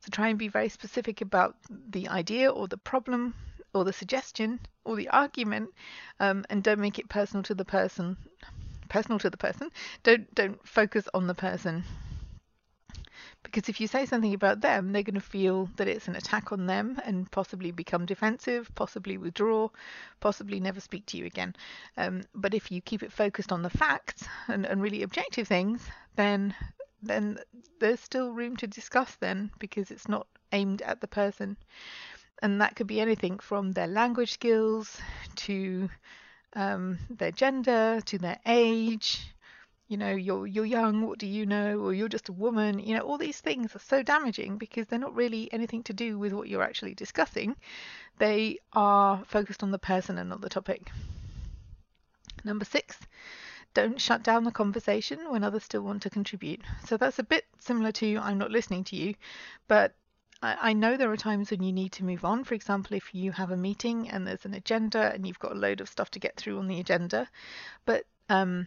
So 0.00 0.10
try 0.12 0.28
and 0.28 0.38
be 0.38 0.48
very 0.48 0.68
specific 0.68 1.20
about 1.20 1.56
the 1.90 2.08
idea 2.08 2.50
or 2.50 2.68
the 2.68 2.76
problem 2.76 3.34
or 3.74 3.84
the 3.84 3.92
suggestion 3.92 4.60
or 4.84 4.94
the 4.94 5.08
argument, 5.08 5.70
um, 6.20 6.44
and 6.48 6.62
don't 6.62 6.78
make 6.78 7.00
it 7.00 7.08
personal 7.08 7.42
to 7.44 7.54
the 7.54 7.64
person. 7.64 8.16
Personal 8.88 9.18
to 9.18 9.30
the 9.30 9.36
person. 9.36 9.70
Don't 10.04 10.32
don't 10.34 10.68
focus 10.68 11.08
on 11.12 11.26
the 11.26 11.34
person 11.34 11.82
because 13.54 13.68
if 13.68 13.80
you 13.80 13.86
say 13.86 14.04
something 14.04 14.34
about 14.34 14.60
them, 14.60 14.90
they're 14.90 15.04
going 15.04 15.14
to 15.14 15.20
feel 15.20 15.68
that 15.76 15.86
it's 15.86 16.08
an 16.08 16.16
attack 16.16 16.50
on 16.50 16.66
them 16.66 17.00
and 17.04 17.30
possibly 17.30 17.70
become 17.70 18.04
defensive, 18.04 18.68
possibly 18.74 19.16
withdraw, 19.16 19.68
possibly 20.18 20.58
never 20.58 20.80
speak 20.80 21.06
to 21.06 21.16
you 21.16 21.24
again. 21.24 21.54
Um, 21.96 22.22
but 22.34 22.52
if 22.52 22.72
you 22.72 22.80
keep 22.80 23.04
it 23.04 23.12
focused 23.12 23.52
on 23.52 23.62
the 23.62 23.70
facts 23.70 24.26
and, 24.48 24.66
and 24.66 24.82
really 24.82 25.04
objective 25.04 25.46
things, 25.46 25.88
then 26.16 26.52
then 27.00 27.38
there's 27.78 28.00
still 28.00 28.32
room 28.32 28.56
to 28.56 28.66
discuss 28.66 29.14
then 29.20 29.52
because 29.60 29.92
it's 29.92 30.08
not 30.08 30.26
aimed 30.50 30.82
at 30.82 31.00
the 31.00 31.06
person. 31.06 31.56
And 32.42 32.60
that 32.60 32.74
could 32.74 32.88
be 32.88 33.00
anything 33.00 33.38
from 33.38 33.70
their 33.70 33.86
language 33.86 34.32
skills 34.32 35.00
to 35.36 35.88
um, 36.54 36.98
their 37.08 37.30
gender 37.30 38.00
to 38.06 38.18
their 38.18 38.40
age 38.46 39.33
you 39.88 39.96
know 39.96 40.10
you're 40.10 40.46
you're 40.46 40.64
young 40.64 41.06
what 41.06 41.18
do 41.18 41.26
you 41.26 41.46
know? 41.46 41.78
Or 41.78 41.92
you're 41.92 42.08
just 42.08 42.28
a 42.28 42.32
woman 42.32 42.78
you 42.78 42.96
know 42.96 43.02
all 43.02 43.18
these 43.18 43.40
things 43.40 43.74
are 43.74 43.80
so 43.80 44.02
damaging 44.02 44.56
because 44.56 44.86
they're 44.86 44.98
not 44.98 45.14
really 45.14 45.52
anything 45.52 45.82
to 45.84 45.92
do 45.92 46.18
with 46.18 46.32
what 46.32 46.48
you're 46.48 46.62
actually 46.62 46.94
discussing. 46.94 47.56
They 48.18 48.58
are 48.72 49.22
focused 49.26 49.62
on 49.62 49.70
the 49.70 49.78
person 49.78 50.18
and 50.18 50.30
not 50.30 50.40
the 50.40 50.48
topic. 50.48 50.90
Number 52.44 52.64
6 52.64 52.98
don't 53.74 54.00
shut 54.00 54.22
down 54.22 54.44
the 54.44 54.52
conversation 54.52 55.30
when 55.30 55.42
others 55.42 55.64
still 55.64 55.82
want 55.82 56.02
to 56.02 56.10
contribute. 56.10 56.60
So 56.86 56.96
that's 56.96 57.18
a 57.18 57.24
bit 57.24 57.44
similar 57.58 57.90
to 57.92 58.18
I'm 58.18 58.38
not 58.38 58.50
listening 58.50 58.84
to 58.84 58.96
you 58.96 59.14
but 59.66 59.94
I 60.46 60.74
know 60.74 60.98
there 60.98 61.10
are 61.10 61.16
times 61.16 61.50
when 61.50 61.62
you 61.62 61.72
need 61.72 61.92
to 61.92 62.04
move 62.04 62.22
on. 62.22 62.44
For 62.44 62.54
example, 62.54 62.96
if 62.96 63.14
you 63.14 63.32
have 63.32 63.50
a 63.50 63.56
meeting 63.56 64.10
and 64.10 64.26
there's 64.26 64.44
an 64.44 64.52
agenda 64.52 65.10
and 65.10 65.26
you've 65.26 65.38
got 65.38 65.52
a 65.52 65.58
load 65.58 65.80
of 65.80 65.88
stuff 65.88 66.10
to 66.10 66.18
get 66.18 66.36
through 66.36 66.58
on 66.58 66.68
the 66.68 66.80
agenda, 66.80 67.30
but 67.86 68.04
um, 68.28 68.66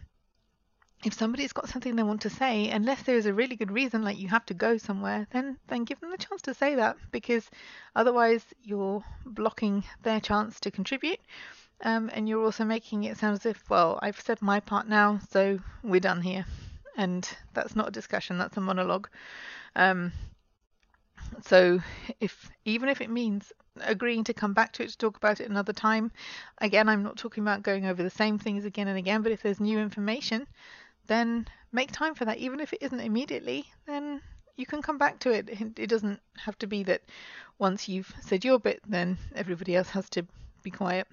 if 1.04 1.14
somebody's 1.14 1.52
got 1.52 1.68
something 1.68 1.94
they 1.94 2.02
want 2.02 2.22
to 2.22 2.30
say, 2.30 2.68
unless 2.70 3.02
there's 3.02 3.26
a 3.26 3.32
really 3.32 3.54
good 3.54 3.70
reason, 3.70 4.02
like 4.02 4.18
you 4.18 4.28
have 4.28 4.44
to 4.46 4.54
go 4.54 4.78
somewhere, 4.78 5.26
then 5.30 5.56
then 5.68 5.84
give 5.84 6.00
them 6.00 6.10
the 6.10 6.18
chance 6.18 6.42
to 6.42 6.54
say 6.54 6.74
that 6.74 6.96
because 7.12 7.50
otherwise 7.94 8.44
you're 8.62 9.04
blocking 9.24 9.84
their 10.02 10.20
chance 10.20 10.58
to 10.60 10.70
contribute, 10.70 11.20
um, 11.84 12.10
and 12.12 12.28
you're 12.28 12.44
also 12.44 12.64
making 12.64 13.04
it 13.04 13.16
sound 13.16 13.34
as 13.34 13.46
if, 13.46 13.70
well, 13.70 13.98
I've 14.02 14.20
said 14.20 14.42
my 14.42 14.58
part 14.60 14.88
now, 14.88 15.20
so 15.30 15.60
we're 15.84 16.00
done 16.00 16.22
here, 16.22 16.44
and 16.96 17.28
that's 17.54 17.76
not 17.76 17.88
a 17.88 17.92
discussion, 17.92 18.38
that's 18.38 18.56
a 18.56 18.60
monologue. 18.60 19.08
Um, 19.76 20.12
so 21.42 21.80
if 22.20 22.50
even 22.64 22.88
if 22.88 23.00
it 23.00 23.10
means 23.10 23.52
agreeing 23.82 24.24
to 24.24 24.34
come 24.34 24.52
back 24.52 24.72
to 24.72 24.82
it 24.82 24.90
to 24.90 24.98
talk 24.98 25.16
about 25.16 25.40
it 25.40 25.48
another 25.48 25.72
time. 25.72 26.10
Again, 26.58 26.88
I'm 26.88 27.02
not 27.02 27.16
talking 27.16 27.42
about 27.42 27.62
going 27.62 27.86
over 27.86 28.02
the 28.02 28.10
same 28.10 28.38
things 28.38 28.64
again 28.64 28.88
and 28.88 28.98
again, 28.98 29.22
but 29.22 29.32
if 29.32 29.42
there's 29.42 29.60
new 29.60 29.78
information, 29.78 30.46
then 31.08 31.48
make 31.72 31.90
time 31.90 32.14
for 32.14 32.24
that. 32.24 32.38
Even 32.38 32.60
if 32.60 32.72
it 32.72 32.82
isn't 32.82 33.00
immediately, 33.00 33.66
then 33.86 34.20
you 34.56 34.66
can 34.66 34.82
come 34.82 34.98
back 34.98 35.18
to 35.20 35.30
it. 35.30 35.48
It 35.76 35.88
doesn't 35.88 36.20
have 36.36 36.58
to 36.58 36.66
be 36.66 36.82
that 36.84 37.02
once 37.58 37.88
you've 37.88 38.12
said 38.20 38.44
your 38.44 38.58
bit, 38.58 38.80
then 38.86 39.18
everybody 39.34 39.74
else 39.74 39.90
has 39.90 40.08
to 40.10 40.24
be 40.62 40.70
quiet 40.70 41.06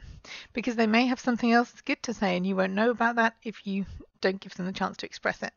because 0.53 0.75
they 0.75 0.87
may 0.87 1.05
have 1.05 1.19
something 1.19 1.51
else 1.51 1.71
good 1.81 2.01
to 2.03 2.13
say 2.13 2.35
and 2.35 2.45
you 2.47 2.55
won't 2.55 2.73
know 2.73 2.89
about 2.89 3.15
that 3.15 3.35
if 3.43 3.65
you 3.67 3.85
don't 4.21 4.39
give 4.39 4.55
them 4.55 4.65
the 4.65 4.71
chance 4.71 4.97
to 4.97 5.05
express 5.05 5.43
it. 5.43 5.53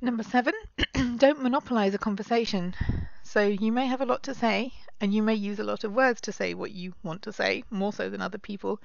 Number 0.00 0.22
seven, 0.22 0.54
don't 1.16 1.42
monopolize 1.42 1.94
a 1.94 1.98
conversation. 1.98 2.74
So 3.22 3.46
you 3.46 3.72
may 3.72 3.86
have 3.86 4.00
a 4.00 4.06
lot 4.06 4.24
to 4.24 4.34
say 4.34 4.72
and 5.00 5.14
you 5.14 5.22
may 5.22 5.34
use 5.34 5.58
a 5.58 5.64
lot 5.64 5.84
of 5.84 5.92
words 5.92 6.20
to 6.22 6.32
say 6.32 6.54
what 6.54 6.72
you 6.72 6.94
want 7.02 7.22
to 7.22 7.32
say, 7.32 7.64
more 7.70 7.92
so 7.92 8.10
than 8.10 8.20
other 8.20 8.38
people. 8.38 8.80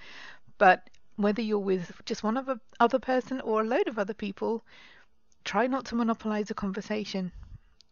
But 0.57 0.89
whether 1.17 1.41
you're 1.41 1.59
with 1.59 1.91
just 2.05 2.23
one 2.23 2.37
other 2.37 2.59
other 2.79 2.99
person 2.99 3.41
or 3.41 3.61
a 3.61 3.65
load 3.65 3.87
of 3.87 3.99
other 3.99 4.13
people, 4.13 4.63
try 5.43 5.67
not 5.67 5.85
to 5.85 5.95
monopolize 5.95 6.49
a 6.49 6.53
conversation. 6.53 7.31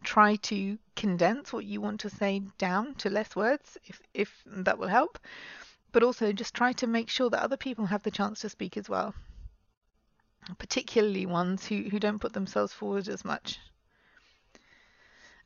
Try 0.03 0.35
to 0.37 0.77
condense 0.95 1.51
what 1.51 1.65
you 1.65 1.81
want 1.81 1.99
to 2.01 2.09
say 2.09 2.43
down 2.57 2.95
to 2.95 3.09
less 3.09 3.35
words 3.35 3.77
if 3.85 4.01
if 4.13 4.43
that 4.45 4.77
will 4.77 4.87
help. 4.87 5.19
But 5.91 6.03
also 6.03 6.31
just 6.31 6.53
try 6.53 6.73
to 6.73 6.87
make 6.87 7.09
sure 7.09 7.29
that 7.29 7.41
other 7.41 7.57
people 7.57 7.87
have 7.87 8.03
the 8.03 8.11
chance 8.11 8.41
to 8.41 8.49
speak 8.49 8.77
as 8.77 8.87
well. 8.87 9.13
Particularly 10.59 11.25
ones 11.25 11.65
who, 11.65 11.83
who 11.89 11.99
don't 11.99 12.19
put 12.19 12.33
themselves 12.33 12.73
forward 12.73 13.07
as 13.07 13.25
much 13.25 13.59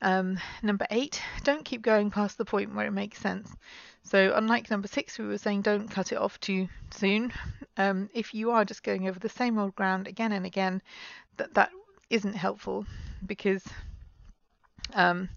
um, 0.01 0.39
number 0.63 0.85
eight, 0.91 1.21
don't 1.43 1.65
keep 1.65 1.81
going 1.81 2.11
past 2.11 2.37
the 2.37 2.45
point 2.45 2.73
where 2.73 2.85
it 2.85 2.91
makes 2.91 3.19
sense. 3.19 3.51
So, 4.03 4.33
unlike 4.35 4.71
number 4.71 4.87
six, 4.87 5.19
we 5.19 5.27
were 5.27 5.37
saying 5.37 5.61
don't 5.61 5.89
cut 5.89 6.11
it 6.11 6.17
off 6.17 6.39
too 6.39 6.67
soon. 6.91 7.33
Um, 7.77 8.09
if 8.13 8.33
you 8.33 8.51
are 8.51 8.65
just 8.65 8.83
going 8.83 9.07
over 9.07 9.19
the 9.19 9.29
same 9.29 9.57
old 9.57 9.75
ground 9.75 10.07
again 10.07 10.31
and 10.31 10.45
again, 10.45 10.81
that 11.37 11.53
that 11.53 11.71
isn't 12.09 12.33
helpful 12.33 12.85
because 13.25 13.63
um, 14.93 15.29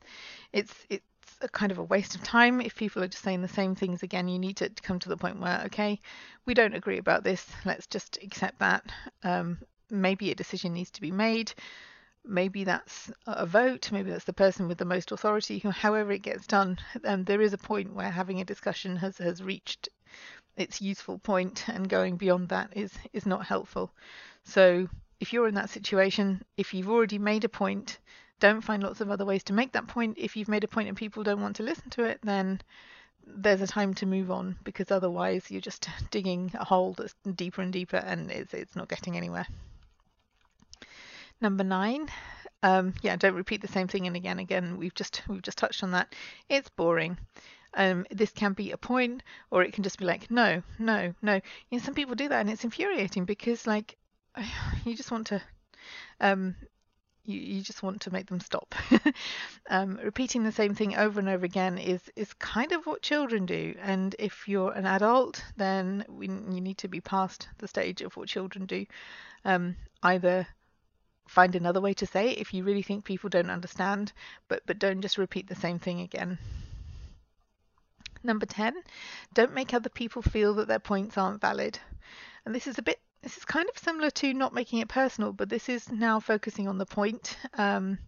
it's 0.52 0.74
it's 0.88 1.04
a 1.40 1.48
kind 1.48 1.72
of 1.72 1.78
a 1.78 1.84
waste 1.84 2.14
of 2.14 2.22
time 2.22 2.60
if 2.60 2.76
people 2.76 3.02
are 3.02 3.08
just 3.08 3.24
saying 3.24 3.42
the 3.42 3.48
same 3.48 3.74
things 3.74 4.02
again. 4.02 4.28
You 4.28 4.38
need 4.38 4.56
to 4.58 4.70
come 4.70 4.98
to 5.00 5.08
the 5.08 5.16
point 5.16 5.40
where 5.40 5.62
okay, 5.66 6.00
we 6.46 6.54
don't 6.54 6.74
agree 6.74 6.98
about 6.98 7.24
this. 7.24 7.46
Let's 7.64 7.86
just 7.86 8.18
accept 8.22 8.60
that. 8.60 8.84
Um, 9.24 9.58
maybe 9.90 10.30
a 10.30 10.34
decision 10.34 10.72
needs 10.72 10.90
to 10.92 11.00
be 11.00 11.10
made. 11.10 11.52
Maybe 12.24 12.64
that's 12.64 13.10
a 13.26 13.46
vote. 13.46 13.90
Maybe 13.92 14.10
that's 14.10 14.24
the 14.24 14.32
person 14.32 14.68
with 14.68 14.78
the 14.78 14.84
most 14.84 15.12
authority. 15.12 15.58
However 15.58 16.12
it 16.12 16.22
gets 16.22 16.46
done, 16.46 16.78
um, 17.04 17.24
there 17.24 17.42
is 17.42 17.52
a 17.52 17.58
point 17.58 17.94
where 17.94 18.10
having 18.10 18.40
a 18.40 18.44
discussion 18.44 18.96
has 18.96 19.18
has 19.18 19.42
reached 19.42 19.88
its 20.56 20.80
useful 20.80 21.18
point, 21.18 21.68
and 21.68 21.88
going 21.88 22.16
beyond 22.16 22.48
that 22.50 22.76
is 22.76 22.92
is 23.12 23.26
not 23.26 23.46
helpful. 23.46 23.90
So 24.44 24.88
if 25.20 25.32
you're 25.32 25.48
in 25.48 25.54
that 25.54 25.70
situation, 25.70 26.44
if 26.56 26.74
you've 26.74 26.90
already 26.90 27.18
made 27.18 27.44
a 27.44 27.48
point 27.48 27.98
don't 28.42 28.60
find 28.60 28.82
lots 28.82 29.00
of 29.00 29.08
other 29.08 29.24
ways 29.24 29.44
to 29.44 29.52
make 29.52 29.70
that 29.70 29.86
point. 29.86 30.18
If 30.18 30.36
you've 30.36 30.48
made 30.48 30.64
a 30.64 30.68
point 30.68 30.88
and 30.88 30.96
people 30.96 31.22
don't 31.22 31.40
want 31.40 31.54
to 31.56 31.62
listen 31.62 31.90
to 31.90 32.02
it, 32.02 32.18
then 32.24 32.60
there's 33.24 33.60
a 33.60 33.68
time 33.68 33.94
to 33.94 34.04
move 34.04 34.32
on 34.32 34.56
because 34.64 34.90
otherwise 34.90 35.48
you're 35.48 35.60
just 35.60 35.88
digging 36.10 36.50
a 36.54 36.64
hole 36.64 36.92
that's 36.98 37.14
deeper 37.36 37.62
and 37.62 37.72
deeper 37.72 37.98
and 37.98 38.32
it's, 38.32 38.52
it's 38.52 38.74
not 38.74 38.88
getting 38.88 39.16
anywhere. 39.16 39.46
Number 41.42 41.64
nine, 41.64 42.08
um, 42.62 42.94
yeah, 43.02 43.16
don't 43.16 43.34
repeat 43.34 43.62
the 43.62 43.66
same 43.66 43.88
thing 43.88 44.06
and 44.06 44.14
again 44.14 44.38
again. 44.38 44.78
We've 44.78 44.94
just 44.94 45.22
we've 45.26 45.42
just 45.42 45.58
touched 45.58 45.82
on 45.82 45.90
that. 45.90 46.14
It's 46.48 46.68
boring. 46.70 47.18
Um, 47.74 48.06
this 48.12 48.30
can 48.30 48.52
be 48.52 48.70
a 48.70 48.76
point, 48.76 49.24
or 49.50 49.64
it 49.64 49.72
can 49.72 49.82
just 49.82 49.98
be 49.98 50.04
like 50.04 50.30
no, 50.30 50.62
no, 50.78 51.12
no. 51.20 51.34
You 51.34 51.40
know, 51.72 51.78
some 51.78 51.94
people 51.94 52.14
do 52.14 52.28
that, 52.28 52.40
and 52.40 52.48
it's 52.48 52.62
infuriating 52.62 53.24
because 53.24 53.66
like 53.66 53.96
you 54.84 54.94
just 54.94 55.10
want 55.10 55.26
to 55.26 55.42
um, 56.20 56.54
you, 57.24 57.40
you 57.40 57.60
just 57.60 57.82
want 57.82 58.02
to 58.02 58.12
make 58.12 58.28
them 58.28 58.38
stop. 58.38 58.76
um, 59.68 59.98
repeating 60.00 60.44
the 60.44 60.52
same 60.52 60.76
thing 60.76 60.96
over 60.96 61.18
and 61.18 61.28
over 61.28 61.44
again 61.44 61.76
is 61.76 62.08
is 62.14 62.32
kind 62.34 62.70
of 62.70 62.86
what 62.86 63.02
children 63.02 63.46
do. 63.46 63.74
And 63.82 64.14
if 64.20 64.46
you're 64.46 64.70
an 64.70 64.86
adult, 64.86 65.42
then 65.56 66.04
we, 66.08 66.28
you 66.28 66.60
need 66.60 66.78
to 66.78 66.88
be 66.88 67.00
past 67.00 67.48
the 67.58 67.66
stage 67.66 68.00
of 68.00 68.16
what 68.16 68.28
children 68.28 68.64
do. 68.64 68.86
Um, 69.44 69.74
either 70.04 70.46
find 71.32 71.56
another 71.56 71.80
way 71.80 71.94
to 71.94 72.06
say 72.06 72.30
it 72.30 72.38
if 72.38 72.52
you 72.52 72.62
really 72.62 72.82
think 72.82 73.04
people 73.04 73.30
don't 73.30 73.50
understand, 73.50 74.12
but 74.48 74.62
but 74.66 74.78
don't 74.78 75.00
just 75.00 75.18
repeat 75.18 75.48
the 75.48 75.54
same 75.54 75.78
thing 75.78 76.00
again. 76.00 76.38
Number 78.22 78.46
10, 78.46 78.74
don't 79.34 79.54
make 79.54 79.74
other 79.74 79.88
people 79.88 80.22
feel 80.22 80.54
that 80.54 80.68
their 80.68 80.78
points 80.78 81.18
aren't 81.18 81.40
valid. 81.40 81.78
And 82.44 82.54
this 82.54 82.66
is 82.66 82.78
a 82.78 82.82
bit 82.82 83.00
this 83.22 83.36
is 83.36 83.44
kind 83.44 83.68
of 83.68 83.78
similar 83.78 84.10
to 84.10 84.34
not 84.34 84.52
making 84.52 84.80
it 84.80 84.88
personal, 84.88 85.32
but 85.32 85.48
this 85.48 85.68
is 85.68 85.90
now 85.90 86.20
focusing 86.20 86.68
on 86.68 86.78
the 86.78 86.86
point. 86.86 87.36
Um, 87.54 87.98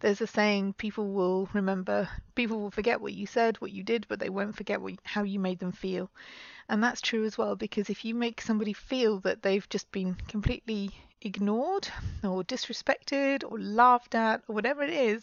there's 0.00 0.20
a 0.20 0.26
saying 0.26 0.74
people 0.74 1.12
will 1.12 1.48
remember, 1.52 2.08
people 2.34 2.60
will 2.60 2.70
forget 2.70 3.00
what 3.00 3.14
you 3.14 3.26
said, 3.26 3.60
what 3.60 3.72
you 3.72 3.82
did, 3.82 4.06
but 4.08 4.18
they 4.18 4.28
won't 4.28 4.56
forget 4.56 4.80
what, 4.80 4.94
how 5.04 5.22
you 5.22 5.38
made 5.38 5.58
them 5.58 5.72
feel. 5.72 6.10
And 6.68 6.82
that's 6.82 7.00
true 7.00 7.24
as 7.24 7.38
well, 7.38 7.54
because 7.54 7.90
if 7.90 8.04
you 8.04 8.14
make 8.14 8.40
somebody 8.40 8.72
feel 8.72 9.20
that 9.20 9.42
they've 9.42 9.68
just 9.68 9.90
been 9.92 10.14
completely 10.28 10.90
ignored 11.22 11.88
or 12.22 12.44
disrespected 12.44 13.44
or 13.50 13.58
laughed 13.58 14.14
at 14.14 14.42
or 14.48 14.54
whatever 14.54 14.82
it 14.82 14.90
is, 14.90 15.22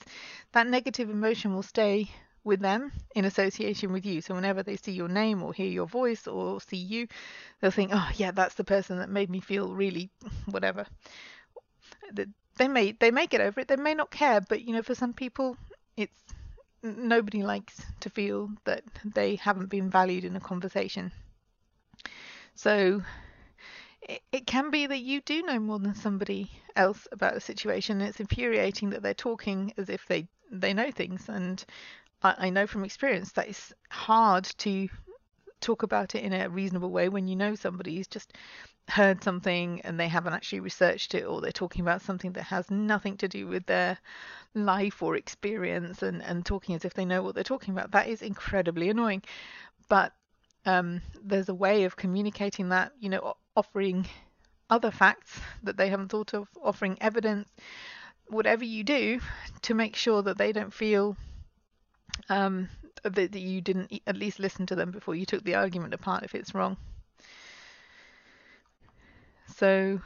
that 0.52 0.68
negative 0.68 1.10
emotion 1.10 1.54
will 1.54 1.64
stay 1.64 2.10
with 2.44 2.60
them 2.60 2.92
in 3.16 3.26
association 3.26 3.94
with 3.94 4.06
you. 4.06 4.22
So 4.22 4.36
whenever 4.36 4.64
they 4.64 4.76
see 4.76 4.92
your 4.92 5.08
name 5.08 5.42
or 5.42 5.54
hear 5.54 5.70
your 5.70 5.88
voice 5.88 6.28
or 6.28 6.60
see 6.60 6.78
you, 6.78 7.08
they'll 7.60 7.72
think, 7.72 7.92
"Oh, 7.94 8.10
yeah, 8.16 8.32
that's 8.32 8.56
the 8.56 8.64
person 8.64 8.98
that 9.00 9.10
made 9.10 9.30
me 9.30 9.40
feel 9.40 9.74
really 9.74 10.10
whatever." 10.46 10.86
They 12.58 12.68
may 12.68 12.92
they 12.92 13.12
may 13.12 13.28
get 13.28 13.42
over 13.42 13.62
it. 13.62 13.68
They 13.68 13.78
may 13.78 13.94
not 13.94 14.12
care, 14.12 14.42
but 14.42 14.62
you 14.62 14.74
know, 14.74 14.84
for 14.84 14.94
some 14.94 15.14
people, 15.14 15.58
it's 15.98 16.22
nobody 16.84 17.44
likes 17.44 17.82
to 18.02 18.10
feel 18.10 18.52
that 18.66 18.84
they 19.06 19.36
haven't 19.36 19.70
been 19.70 19.90
valued 19.90 20.26
in 20.26 20.36
a 20.36 20.42
conversation. 20.42 21.12
So 22.56 23.02
it, 24.10 24.22
it 24.32 24.48
can 24.48 24.72
be 24.72 24.88
that 24.88 25.00
you 25.00 25.22
do 25.22 25.42
know 25.44 25.60
more 25.60 25.80
than 25.80 25.96
somebody 25.96 26.52
else 26.76 27.08
about 27.12 27.36
a 27.36 27.42
situation. 27.42 28.02
It's 28.02 28.20
infuriating 28.20 28.90
that 28.92 29.02
they're 29.02 29.14
talking 29.14 29.74
as 29.78 29.90
if 29.90 30.06
they 30.08 30.28
they 30.52 30.74
know 30.74 30.92
things 30.92 31.30
and 31.30 31.64
I, 32.22 32.36
I 32.38 32.50
know 32.50 32.68
from 32.68 32.86
experience 32.86 33.32
that 33.34 33.48
it's 33.48 33.74
hard 33.90 34.44
to 34.60 34.88
talk 35.62 35.82
about 35.82 36.14
it 36.14 36.24
in 36.24 36.34
a 36.34 36.50
reasonable 36.50 36.92
way 36.92 37.10
when 37.10 37.28
you 37.28 37.36
know 37.36 37.56
somebody's 37.56 38.08
just 38.08 38.34
heard 38.90 39.24
something 39.24 39.82
and 39.82 40.00
they 40.00 40.10
haven't 40.10 40.34
actually 40.34 40.60
researched 40.60 41.16
it 41.16 41.24
or 41.24 41.40
they're 41.40 41.52
talking 41.52 41.82
about 41.82 42.02
something 42.02 42.34
that 42.34 42.44
has 42.44 42.70
nothing 42.70 43.16
to 43.18 43.28
do 43.28 43.48
with 43.48 43.66
their 43.66 43.98
life 44.54 45.02
or 45.02 45.16
experience 45.16 46.04
and, 46.04 46.22
and 46.22 46.46
talking 46.46 46.76
as 46.76 46.84
if 46.84 46.94
they 46.94 47.06
know 47.06 47.24
what 47.24 47.34
they're 47.34 47.44
talking 47.44 47.74
about. 47.74 47.92
That 47.92 48.10
is 48.10 48.22
incredibly 48.22 48.90
annoying. 48.90 49.24
But 49.88 50.14
um, 50.66 51.02
there's 51.24 51.50
a 51.50 51.54
way 51.54 51.84
of 51.84 51.96
communicating 51.96 52.70
that, 52.70 52.92
you 53.00 53.10
know, 53.10 53.36
offering 53.56 54.06
other 54.70 54.92
facts 54.92 55.40
that 55.64 55.78
they 55.78 55.90
haven't 55.90 56.10
thought 56.10 56.34
of, 56.34 56.48
offering 56.62 56.98
evidence, 57.02 57.50
whatever 58.28 58.64
you 58.64 58.84
do 58.84 59.20
to 59.62 59.74
make 59.74 59.96
sure 59.96 60.22
that 60.22 60.38
they 60.38 60.52
don't 60.52 60.74
feel 60.74 61.16
um, 62.30 62.70
that, 63.04 63.14
that 63.14 63.40
you 63.40 63.62
didn't 63.62 64.02
at 64.08 64.18
least 64.18 64.40
listen 64.40 64.66
to 64.66 64.76
them 64.76 64.92
before 64.92 65.16
you 65.16 65.26
took 65.26 65.44
the 65.44 65.56
argument 65.56 65.94
apart 65.94 66.24
if 66.24 66.36
it's 66.36 66.56
wrong. 66.56 66.78
So 69.56 70.02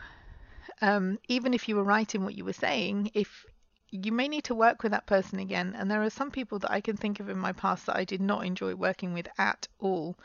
um, 0.81 1.19
even 1.27 1.53
if 1.53 1.69
you 1.69 1.75
were 1.75 1.83
right 1.83 2.13
in 2.13 2.23
what 2.23 2.35
you 2.35 2.43
were 2.43 2.53
saying, 2.53 3.11
if 3.13 3.45
you 3.89 4.12
may 4.12 4.27
need 4.27 4.44
to 4.46 4.56
work 4.56 4.84
with 4.84 4.91
that 4.91 5.06
person 5.06 5.39
again, 5.39 5.75
and 5.77 5.89
there 5.89 6.03
are 6.03 6.10
some 6.10 6.32
people 6.32 6.60
that 6.60 6.72
I 6.72 6.82
can 6.82 6.98
think 6.98 7.20
of 7.20 7.29
in 7.29 7.38
my 7.38 7.53
past 7.53 7.86
that 7.86 7.96
I 7.96 8.03
did 8.03 8.22
not 8.22 8.46
enjoy 8.46 8.75
working 8.75 9.13
with 9.13 9.27
at 9.38 9.67
all. 9.79 10.17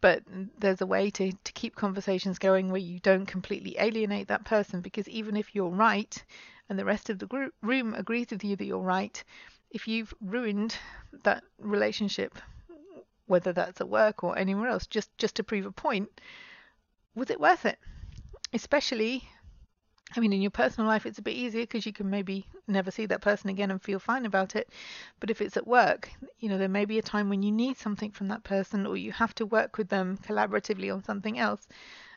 But 0.00 0.22
there's 0.58 0.80
a 0.80 0.86
way 0.86 1.10
to, 1.10 1.32
to 1.32 1.52
keep 1.52 1.74
conversations 1.74 2.38
going 2.38 2.70
where 2.70 2.80
you 2.80 2.98
don't 3.00 3.26
completely 3.26 3.76
alienate 3.78 4.28
that 4.28 4.44
person 4.44 4.80
because 4.80 5.08
even 5.08 5.36
if 5.36 5.54
you're 5.54 5.70
right 5.70 6.22
and 6.68 6.78
the 6.78 6.84
rest 6.84 7.08
of 7.08 7.18
the 7.18 7.26
group 7.26 7.54
room 7.62 7.94
agrees 7.94 8.28
with 8.30 8.44
you 8.44 8.56
that 8.56 8.64
you're 8.64 8.78
right, 8.78 9.22
if 9.70 9.88
you've 9.88 10.12
ruined 10.20 10.76
that 11.24 11.44
relationship, 11.58 12.38
whether 13.26 13.52
that's 13.52 13.80
at 13.80 13.88
work 13.88 14.22
or 14.22 14.38
anywhere 14.38 14.68
else, 14.68 14.86
just 14.86 15.16
just 15.18 15.36
to 15.36 15.44
prove 15.44 15.66
a 15.66 15.72
point, 15.72 16.20
was 17.14 17.30
it 17.30 17.40
worth 17.40 17.64
it? 17.66 17.78
Especially, 18.52 19.28
I 20.14 20.20
mean, 20.20 20.32
in 20.32 20.40
your 20.40 20.52
personal 20.52 20.88
life, 20.88 21.04
it's 21.04 21.18
a 21.18 21.22
bit 21.22 21.36
easier 21.36 21.62
because 21.62 21.84
you 21.84 21.92
can 21.92 22.08
maybe 22.08 22.46
never 22.68 22.90
see 22.90 23.06
that 23.06 23.20
person 23.20 23.50
again 23.50 23.70
and 23.70 23.82
feel 23.82 23.98
fine 23.98 24.24
about 24.24 24.54
it. 24.54 24.68
But 25.18 25.30
if 25.30 25.40
it's 25.40 25.56
at 25.56 25.66
work, 25.66 26.10
you 26.38 26.48
know, 26.48 26.58
there 26.58 26.68
may 26.68 26.84
be 26.84 26.98
a 26.98 27.02
time 27.02 27.28
when 27.28 27.42
you 27.42 27.50
need 27.50 27.76
something 27.76 28.12
from 28.12 28.28
that 28.28 28.44
person 28.44 28.86
or 28.86 28.96
you 28.96 29.12
have 29.12 29.34
to 29.34 29.46
work 29.46 29.76
with 29.76 29.88
them 29.88 30.18
collaboratively 30.18 30.92
on 30.92 31.02
something 31.02 31.38
else. 31.38 31.66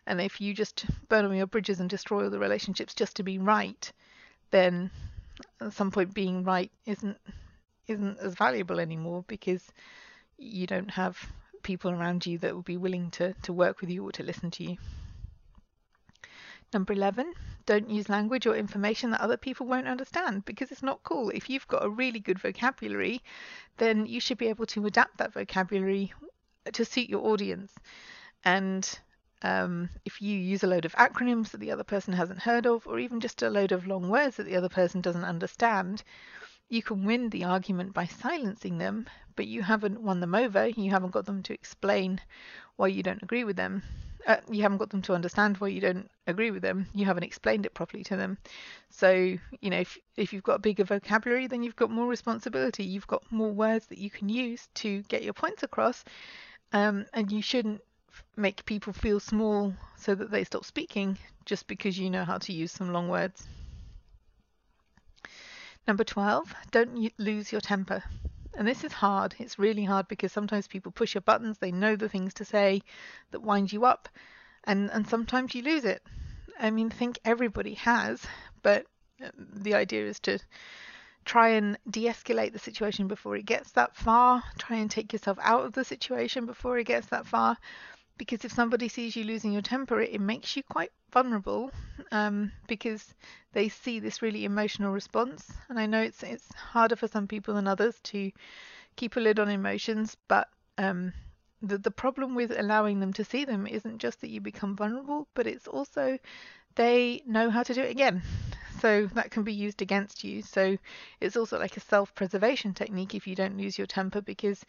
And 0.05 0.22
if 0.22 0.39
you 0.39 0.53
just 0.53 0.86
burn 1.08 1.25
all 1.25 1.34
your 1.34 1.48
bridges 1.48 1.79
and 1.79 1.89
destroy 1.89 2.24
all 2.24 2.29
the 2.29 2.39
relationships 2.39 2.93
just 2.93 3.15
to 3.17 3.24
be 3.24 3.38
right, 3.38 3.91
then 4.51 4.91
at 5.60 5.74
some 5.74 5.91
point 5.91 6.13
being 6.13 6.43
right 6.43 6.72
isn't 6.86 7.17
isn't 7.88 8.19
as 8.19 8.36
valuable 8.36 8.79
anymore 8.79 9.24
because 9.27 9.72
you 10.38 10.67
don't 10.67 10.91
have 10.91 11.17
people 11.63 11.91
around 11.91 12.25
you 12.25 12.38
that 12.38 12.53
will 12.53 12.62
be 12.62 12.77
willing 12.77 13.10
to, 13.12 13.34
to 13.41 13.51
work 13.51 13.81
with 13.81 13.89
you 13.89 14.08
or 14.08 14.12
to 14.12 14.24
listen 14.24 14.51
to 14.51 14.63
you. 14.63 14.77
Number 16.71 16.93
11, 16.93 17.33
don't 17.65 17.89
use 17.89 18.09
language 18.09 18.45
or 18.45 18.55
information 18.55 19.09
that 19.11 19.21
other 19.21 19.38
people 19.38 19.65
won't 19.65 19.88
understand 19.88 20.45
because 20.45 20.71
it's 20.71 20.83
not 20.83 21.03
cool. 21.03 21.29
If 21.29 21.49
you've 21.49 21.67
got 21.67 21.83
a 21.83 21.89
really 21.89 22.19
good 22.19 22.39
vocabulary, 22.39 23.23
then 23.77 24.05
you 24.05 24.19
should 24.19 24.38
be 24.38 24.49
able 24.49 24.67
to 24.67 24.85
adapt 24.85 25.17
that 25.17 25.33
vocabulary 25.33 26.13
to 26.71 26.85
suit 26.85 27.09
your 27.09 27.25
audience. 27.25 27.73
And 28.43 28.88
um, 29.41 29.89
if 30.05 30.21
you 30.21 30.38
use 30.38 30.63
a 30.63 30.67
load 30.67 30.85
of 30.85 30.93
acronyms 30.93 31.49
that 31.51 31.59
the 31.59 31.71
other 31.71 31.83
person 31.83 32.13
hasn't 32.13 32.39
heard 32.39 32.67
of, 32.67 32.85
or 32.85 32.99
even 32.99 33.19
just 33.19 33.41
a 33.41 33.49
load 33.49 33.71
of 33.71 33.88
long 33.88 34.09
words 34.09 34.35
that 34.35 34.45
the 34.45 34.55
other 34.55 34.69
person 34.69 35.01
doesn't 35.01 35.23
understand, 35.23 36.03
you 36.67 36.83
can 36.83 37.03
win 37.03 37.29
the 37.29 37.45
argument 37.45 37.93
by 37.93 38.05
silencing 38.05 38.77
them, 38.77 39.07
but 39.35 39.47
you 39.47 39.63
haven't 39.63 40.01
won 40.01 40.19
them 40.19 40.35
over. 40.35 40.67
You 40.67 40.91
haven't 40.91 41.11
got 41.11 41.25
them 41.25 41.41
to 41.43 41.53
explain 41.53 42.21
why 42.75 42.88
you 42.88 43.01
don't 43.01 43.23
agree 43.23 43.43
with 43.43 43.55
them. 43.55 43.81
Uh, 44.27 44.38
you 44.51 44.61
haven't 44.61 44.77
got 44.77 44.89
them 44.89 45.01
to 45.01 45.13
understand 45.13 45.57
why 45.57 45.67
you 45.69 45.81
don't 45.81 46.09
agree 46.27 46.51
with 46.51 46.61
them. 46.61 46.88
You 46.93 47.05
haven't 47.05 47.23
explained 47.23 47.65
it 47.65 47.73
properly 47.73 48.03
to 48.05 48.17
them. 48.17 48.38
So, 48.89 49.11
you 49.11 49.69
know, 49.69 49.79
if, 49.79 49.97
if 50.17 50.33
you've 50.33 50.43
got 50.43 50.55
a 50.55 50.59
bigger 50.59 50.83
vocabulary, 50.83 51.47
then 51.47 51.63
you've 51.63 51.75
got 51.75 51.89
more 51.89 52.07
responsibility. 52.07 52.83
You've 52.83 53.07
got 53.07 53.23
more 53.31 53.51
words 53.51 53.88
that 53.88 53.97
you 53.97 54.09
can 54.09 54.29
use 54.29 54.67
to 54.75 55.01
get 55.03 55.23
your 55.23 55.33
points 55.33 55.63
across. 55.63 56.03
Um, 56.73 57.05
and 57.13 57.31
you 57.31 57.41
shouldn't 57.41 57.81
make 58.35 58.65
people 58.65 58.93
feel 58.93 59.19
small 59.19 59.73
so 59.97 60.15
that 60.15 60.31
they 60.31 60.43
stop 60.43 60.65
speaking 60.65 61.17
just 61.45 61.67
because 61.67 61.97
you 61.97 62.09
know 62.09 62.25
how 62.25 62.38
to 62.38 62.53
use 62.53 62.71
some 62.71 62.91
long 62.91 63.09
words. 63.09 63.47
Number 65.88 66.03
12, 66.03 66.53
don't 66.71 67.11
lose 67.17 67.51
your 67.51 67.61
temper. 67.61 68.03
And 68.59 68.67
this 68.67 68.83
is 68.83 68.91
hard. 68.91 69.35
It's 69.39 69.57
really 69.57 69.85
hard 69.85 70.09
because 70.09 70.33
sometimes 70.33 70.67
people 70.67 70.91
push 70.91 71.15
your 71.15 71.21
buttons, 71.21 71.57
they 71.57 71.71
know 71.71 71.95
the 71.95 72.09
things 72.09 72.33
to 72.33 72.45
say 72.45 72.81
that 73.31 73.39
wind 73.39 73.71
you 73.71 73.85
up, 73.85 74.09
and, 74.65 74.91
and 74.91 75.07
sometimes 75.07 75.55
you 75.55 75.61
lose 75.61 75.85
it. 75.85 76.03
I 76.59 76.69
mean, 76.69 76.91
I 76.91 76.95
think 76.95 77.19
everybody 77.23 77.75
has, 77.75 78.21
but 78.61 78.85
uh, 79.23 79.29
the 79.37 79.75
idea 79.75 80.05
is 80.05 80.19
to 80.21 80.39
try 81.23 81.51
and 81.51 81.77
de 81.89 82.07
escalate 82.07 82.51
the 82.51 82.59
situation 82.59 83.07
before 83.07 83.37
it 83.37 83.45
gets 83.45 83.71
that 83.71 83.95
far, 83.95 84.43
try 84.57 84.75
and 84.75 84.91
take 84.91 85.13
yourself 85.13 85.37
out 85.41 85.63
of 85.63 85.71
the 85.71 85.85
situation 85.85 86.45
before 86.45 86.77
it 86.77 86.83
gets 86.83 87.07
that 87.07 87.25
far, 87.25 87.55
because 88.19 88.45
if 88.45 88.51
somebody 88.51 88.88
sees 88.88 89.15
you 89.15 89.23
losing 89.23 89.53
your 89.53 89.63
temper, 89.63 89.99
it, 90.01 90.11
it 90.11 90.21
makes 90.21 90.55
you 90.55 90.61
quite 90.61 90.91
vulnerable 91.11 91.71
um, 92.11 92.51
because 92.67 93.15
they 93.53 93.69
see 93.69 93.99
this 93.99 94.21
really 94.21 94.45
emotional 94.45 94.91
response. 94.91 95.51
And 95.69 95.79
I 95.79 95.88
know 95.88 96.01
it's 96.01 96.21
it's 96.21 96.53
harder 96.53 96.95
for 96.95 97.07
some 97.07 97.27
people 97.27 97.55
than 97.55 97.67
others 97.67 97.99
to 98.03 98.31
keep 98.95 99.15
a 99.15 99.19
lid 99.19 99.39
on 99.39 99.49
emotions, 99.49 100.17
but 100.27 100.49
um, 100.77 101.13
the 101.63 101.79
the 101.79 101.91
problem 101.91 102.35
with 102.35 102.51
allowing 102.51 102.99
them 102.99 103.13
to 103.13 103.23
see 103.23 103.45
them 103.45 103.65
isn't 103.65 103.97
just 103.99 104.21
that 104.21 104.29
you 104.29 104.41
become 104.41 104.75
vulnerable, 104.75 105.27
but 105.33 105.47
it's 105.47 105.67
also 105.67 106.19
they 106.75 107.23
know 107.25 107.49
how 107.49 107.63
to 107.63 107.73
do 107.73 107.81
it 107.81 107.89
again. 107.89 108.21
So 108.79 109.07
that 109.07 109.31
can 109.31 109.43
be 109.43 109.53
used 109.53 109.81
against 109.81 110.23
you. 110.23 110.41
So 110.41 110.77
it's 111.19 111.35
also 111.35 111.59
like 111.59 111.75
a 111.75 111.81
self-preservation 111.81 112.73
technique 112.73 113.13
if 113.13 113.27
you 113.27 113.35
don't 113.35 113.57
lose 113.57 113.77
your 113.77 113.88
temper 113.88 114.21
because 114.21 114.65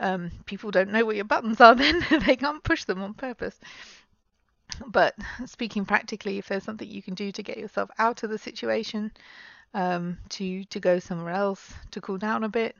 um, 0.00 0.30
people 0.46 0.70
don't 0.70 0.90
know 0.90 1.04
what 1.04 1.16
your 1.16 1.24
buttons 1.24 1.60
are 1.60 1.74
then 1.74 2.04
they 2.26 2.36
can't 2.36 2.62
push 2.62 2.84
them 2.84 3.02
on 3.02 3.14
purpose. 3.14 3.58
But 4.86 5.14
speaking 5.46 5.84
practically 5.84 6.38
if 6.38 6.48
there's 6.48 6.64
something 6.64 6.88
you 6.88 7.02
can 7.02 7.14
do 7.14 7.30
to 7.32 7.42
get 7.42 7.58
yourself 7.58 7.90
out 7.98 8.22
of 8.22 8.30
the 8.30 8.38
situation 8.38 9.12
um, 9.72 10.18
to 10.30 10.64
to 10.64 10.80
go 10.80 10.98
somewhere 10.98 11.34
else 11.34 11.72
to 11.92 12.00
cool 12.00 12.18
down 12.18 12.44
a 12.44 12.48
bit 12.48 12.76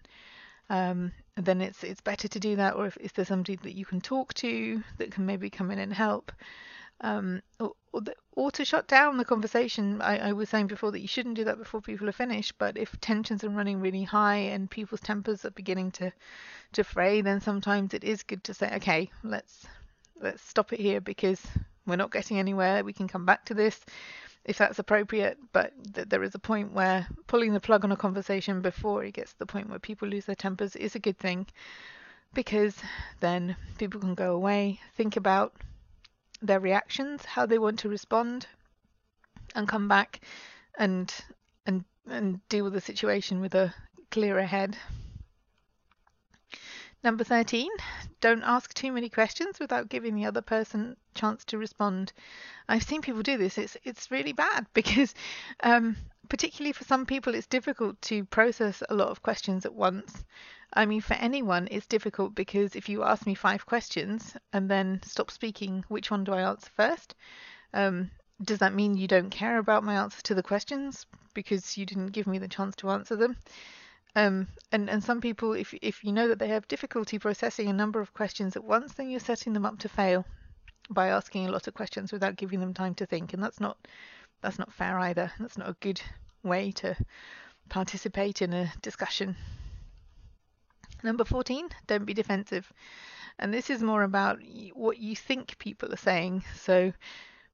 um, 0.70 1.12
then 1.36 1.60
it's 1.60 1.84
it's 1.84 2.00
better 2.00 2.28
to 2.28 2.40
do 2.40 2.56
that. 2.56 2.74
Or 2.74 2.86
if, 2.86 2.96
if 2.98 3.12
there's 3.12 3.28
somebody 3.28 3.56
that 3.56 3.74
you 3.74 3.84
can 3.84 4.00
talk 4.00 4.34
to 4.34 4.82
that 4.98 5.10
can 5.10 5.26
maybe 5.26 5.50
come 5.50 5.70
in 5.70 5.78
and 5.78 5.92
help 5.92 6.32
um, 7.00 7.42
or, 7.60 7.72
or, 7.92 8.00
the, 8.00 8.14
or, 8.32 8.50
to 8.52 8.64
shut 8.64 8.88
down 8.88 9.16
the 9.16 9.24
conversation. 9.24 10.00
I, 10.00 10.28
I, 10.28 10.32
was 10.32 10.48
saying 10.48 10.68
before 10.68 10.92
that 10.92 11.00
you 11.00 11.08
shouldn't 11.08 11.34
do 11.36 11.44
that 11.44 11.58
before 11.58 11.80
people 11.80 12.08
are 12.08 12.12
finished, 12.12 12.54
but 12.58 12.78
if 12.78 12.98
tensions 13.00 13.44
are 13.44 13.50
running 13.50 13.80
really 13.80 14.04
high 14.04 14.36
and 14.36 14.70
people's 14.70 15.00
tempers 15.00 15.44
are 15.44 15.50
beginning 15.50 15.90
to, 15.92 16.12
to 16.72 16.84
fray, 16.84 17.20
then 17.20 17.40
sometimes 17.40 17.94
it 17.94 18.04
is 18.04 18.22
good 18.22 18.44
to 18.44 18.54
say, 18.54 18.70
okay, 18.76 19.10
let's 19.22 19.66
let's 20.20 20.42
stop 20.42 20.72
it 20.72 20.80
here 20.80 21.00
because 21.00 21.42
we're 21.86 21.96
not 21.96 22.12
getting 22.12 22.38
anywhere. 22.38 22.84
We 22.84 22.92
can 22.92 23.08
come 23.08 23.26
back 23.26 23.44
to 23.46 23.54
this 23.54 23.80
if 24.44 24.58
that's 24.58 24.78
appropriate, 24.78 25.38
but 25.52 25.72
th- 25.94 26.08
there 26.08 26.22
is 26.22 26.34
a 26.34 26.38
point 26.38 26.72
where 26.72 27.06
pulling 27.26 27.52
the 27.52 27.60
plug 27.60 27.84
on 27.84 27.92
a 27.92 27.96
conversation 27.96 28.60
before 28.60 29.02
it 29.04 29.12
gets 29.12 29.32
to 29.32 29.38
the 29.38 29.46
point 29.46 29.70
where 29.70 29.78
people 29.78 30.06
lose 30.06 30.26
their 30.26 30.34
tempers 30.34 30.76
is 30.76 30.94
a 30.94 30.98
good 30.98 31.18
thing 31.18 31.46
because 32.34 32.76
then 33.20 33.56
people 33.78 34.00
can 34.00 34.14
go 34.14 34.34
away, 34.34 34.80
think 34.96 35.16
about 35.16 35.54
their 36.46 36.60
reactions, 36.60 37.24
how 37.24 37.46
they 37.46 37.58
want 37.58 37.78
to 37.80 37.88
respond, 37.88 38.46
and 39.54 39.68
come 39.68 39.88
back 39.88 40.20
and 40.78 41.12
and 41.66 41.84
and 42.08 42.46
deal 42.48 42.64
with 42.64 42.72
the 42.72 42.80
situation 42.80 43.40
with 43.40 43.54
a 43.54 43.74
clearer 44.10 44.42
head. 44.44 44.76
Number 47.02 47.24
13, 47.24 47.68
don't 48.22 48.42
ask 48.42 48.72
too 48.72 48.90
many 48.90 49.10
questions 49.10 49.58
without 49.60 49.90
giving 49.90 50.14
the 50.14 50.24
other 50.24 50.40
person 50.40 50.96
a 51.14 51.18
chance 51.18 51.44
to 51.46 51.58
respond. 51.58 52.14
I've 52.66 52.82
seen 52.82 53.02
people 53.02 53.22
do 53.22 53.36
this. 53.36 53.58
It's 53.58 53.76
it's 53.84 54.10
really 54.10 54.32
bad 54.32 54.66
because 54.74 55.14
um, 55.62 55.96
particularly 56.28 56.72
for 56.72 56.84
some 56.84 57.04
people 57.04 57.34
it's 57.34 57.46
difficult 57.46 58.00
to 58.02 58.24
process 58.24 58.82
a 58.88 58.94
lot 58.94 59.08
of 59.08 59.22
questions 59.22 59.66
at 59.66 59.74
once. 59.74 60.24
I 60.74 60.86
mean, 60.86 61.00
for 61.00 61.14
anyone, 61.14 61.68
it's 61.70 61.86
difficult 61.86 62.34
because 62.34 62.74
if 62.74 62.88
you 62.88 63.04
ask 63.04 63.26
me 63.26 63.34
five 63.34 63.64
questions 63.64 64.36
and 64.52 64.68
then 64.68 65.00
stop 65.04 65.30
speaking, 65.30 65.84
which 65.88 66.10
one 66.10 66.24
do 66.24 66.32
I 66.32 66.42
answer 66.42 66.68
first? 66.76 67.14
Um, 67.72 68.10
does 68.42 68.58
that 68.58 68.74
mean 68.74 68.96
you 68.96 69.06
don't 69.06 69.30
care 69.30 69.58
about 69.58 69.84
my 69.84 69.94
answer 69.94 70.20
to 70.22 70.34
the 70.34 70.42
questions 70.42 71.06
because 71.32 71.76
you 71.76 71.86
didn't 71.86 72.08
give 72.08 72.26
me 72.26 72.38
the 72.38 72.48
chance 72.48 72.74
to 72.76 72.90
answer 72.90 73.14
them? 73.14 73.36
Um, 74.16 74.48
and, 74.72 74.90
and 74.90 75.02
some 75.02 75.20
people, 75.20 75.52
if, 75.52 75.74
if 75.80 76.02
you 76.02 76.12
know 76.12 76.28
that 76.28 76.40
they 76.40 76.48
have 76.48 76.66
difficulty 76.68 77.18
processing 77.18 77.68
a 77.68 77.72
number 77.72 78.00
of 78.00 78.12
questions 78.12 78.56
at 78.56 78.64
once, 78.64 78.94
then 78.94 79.10
you're 79.10 79.20
setting 79.20 79.52
them 79.52 79.66
up 79.66 79.78
to 79.80 79.88
fail 79.88 80.24
by 80.90 81.08
asking 81.08 81.46
a 81.46 81.50
lot 81.50 81.66
of 81.68 81.74
questions 81.74 82.12
without 82.12 82.36
giving 82.36 82.60
them 82.60 82.74
time 82.74 82.94
to 82.96 83.06
think. 83.06 83.32
And 83.32 83.42
that's 83.42 83.60
not 83.60 83.76
that's 84.40 84.58
not 84.58 84.72
fair 84.72 84.98
either. 84.98 85.32
That's 85.38 85.56
not 85.56 85.70
a 85.70 85.76
good 85.80 86.00
way 86.42 86.72
to 86.72 86.96
participate 87.68 88.42
in 88.42 88.52
a 88.52 88.72
discussion. 88.82 89.36
Number 91.04 91.24
14, 91.24 91.68
don't 91.86 92.06
be 92.06 92.14
defensive. 92.14 92.72
And 93.38 93.52
this 93.52 93.68
is 93.68 93.82
more 93.82 94.02
about 94.02 94.40
what 94.72 94.98
you 94.98 95.14
think 95.14 95.58
people 95.58 95.92
are 95.92 95.98
saying. 95.98 96.44
So 96.56 96.94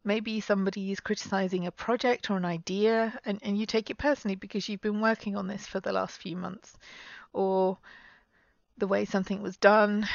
maybe 0.05 0.41
somebody 0.41 0.93
is 0.93 1.01
criticizing 1.01 1.67
a 1.67 1.73
project 1.73 2.31
or 2.31 2.37
an 2.37 2.45
idea 2.45 3.19
and, 3.25 3.41
and 3.43 3.59
you 3.59 3.67
take 3.67 3.91
it 3.91 3.99
personally 3.99 4.37
because 4.37 4.69
you've 4.69 4.81
been 4.81 5.01
working 5.01 5.37
on 5.37 5.49
this 5.49 5.67
for 5.67 5.81
the 5.81 5.93
last 5.93 6.21
few 6.21 6.37
months. 6.37 6.79
Or 7.33 7.77
the 8.79 8.87
way 8.87 9.05
something 9.05 9.43
was 9.43 9.57
done, 9.57 10.09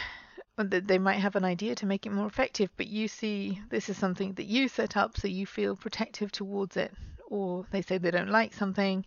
they 0.58 0.98
might 0.98 1.20
have 1.20 1.36
an 1.36 1.44
idea 1.44 1.76
to 1.76 1.86
make 1.86 2.06
it 2.06 2.12
more 2.12 2.28
effective, 2.28 2.70
but 2.78 2.88
you 2.88 3.10
see 3.10 3.62
this 3.70 3.90
is 3.90 3.98
something 3.98 4.34
that 4.34 4.46
you 4.46 4.70
set 4.70 4.96
up, 4.96 5.18
so 5.18 5.28
you 5.28 5.46
feel 5.46 5.76
protective 5.76 6.32
towards 6.32 6.78
it. 6.78 6.94
Or 7.28 7.66
they 7.72 7.82
say 7.82 7.98
they 7.98 8.12
don't 8.12 8.30
like 8.30 8.54
something, 8.54 9.06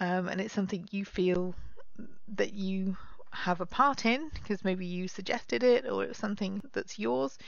um, 0.00 0.28
and 0.28 0.40
it's 0.40 0.54
something 0.54 0.88
you 0.90 1.04
feel 1.04 1.54
that 2.36 2.52
you 2.52 2.96
have 3.32 3.60
a 3.60 3.66
part 3.66 4.04
in 4.04 4.30
because 4.34 4.64
maybe 4.64 4.86
you 4.86 5.08
suggested 5.08 5.62
it 5.62 5.86
or 5.86 6.04
it's 6.04 6.18
something 6.18 6.62
that's 6.72 6.98
yours. 6.98 7.38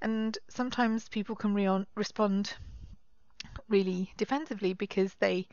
And 0.00 0.36
sometimes 0.48 1.08
people 1.08 1.36
can 1.36 1.54
re- 1.54 1.86
respond 1.94 2.54
really 3.68 4.12
defensively 4.16 4.72
because 4.74 5.14
they 5.14 5.46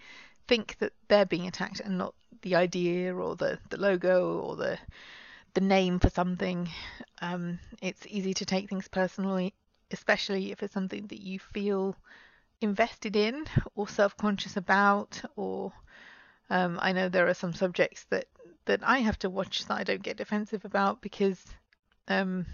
think 0.47 0.77
that 0.79 0.93
they're 1.07 1.25
being 1.25 1.47
attacked 1.47 1.79
and 1.79 1.97
not 1.97 2.13
the 2.41 2.55
idea 2.55 3.15
or 3.15 3.35
the, 3.35 3.59
the 3.69 3.77
logo 3.77 4.39
or 4.39 4.55
the 4.55 4.77
the 5.55 5.61
name 5.61 5.99
for 5.99 6.09
something. 6.09 6.69
Um, 7.21 7.59
it's 7.81 8.05
easy 8.07 8.33
to 8.35 8.45
take 8.45 8.69
things 8.69 8.87
personally, 8.87 9.53
especially 9.91 10.51
if 10.51 10.61
it's 10.61 10.73
something 10.73 11.07
that 11.07 11.21
you 11.21 11.39
feel 11.39 11.95
invested 12.61 13.15
in 13.15 13.45
or 13.75 13.87
self-conscious 13.87 14.57
about 14.57 15.21
or 15.35 15.71
um, 16.49 16.79
I 16.81 16.91
know 16.91 17.09
there 17.09 17.27
are 17.27 17.33
some 17.33 17.53
subjects 17.53 18.05
that 18.09 18.25
that 18.65 18.81
I 18.83 18.99
have 18.99 19.19
to 19.19 19.29
watch 19.29 19.65
that 19.65 19.77
I 19.77 19.83
don't 19.83 20.03
get 20.03 20.17
defensive 20.17 20.65
about 20.65 21.01
because, 21.01 21.43
um, 22.07 22.45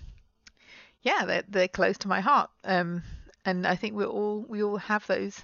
yeah, 1.01 1.25
they're 1.25 1.43
they're 1.47 1.67
close 1.67 1.97
to 1.99 2.07
my 2.07 2.21
heart. 2.21 2.49
Um, 2.63 3.03
and 3.45 3.67
I 3.67 3.75
think 3.75 3.95
we 3.95 4.05
all 4.05 4.45
we 4.47 4.63
all 4.63 4.77
have 4.77 5.05
those 5.07 5.41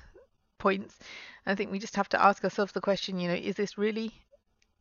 points. 0.58 0.98
I 1.46 1.56
think 1.56 1.72
we 1.72 1.80
just 1.80 1.96
have 1.96 2.10
to 2.10 2.24
ask 2.24 2.44
ourselves 2.44 2.72
the 2.72 2.82
question, 2.82 3.20
you 3.20 3.28
know, 3.28 3.36
is 3.36 3.56
this 3.56 3.78
really 3.78 4.14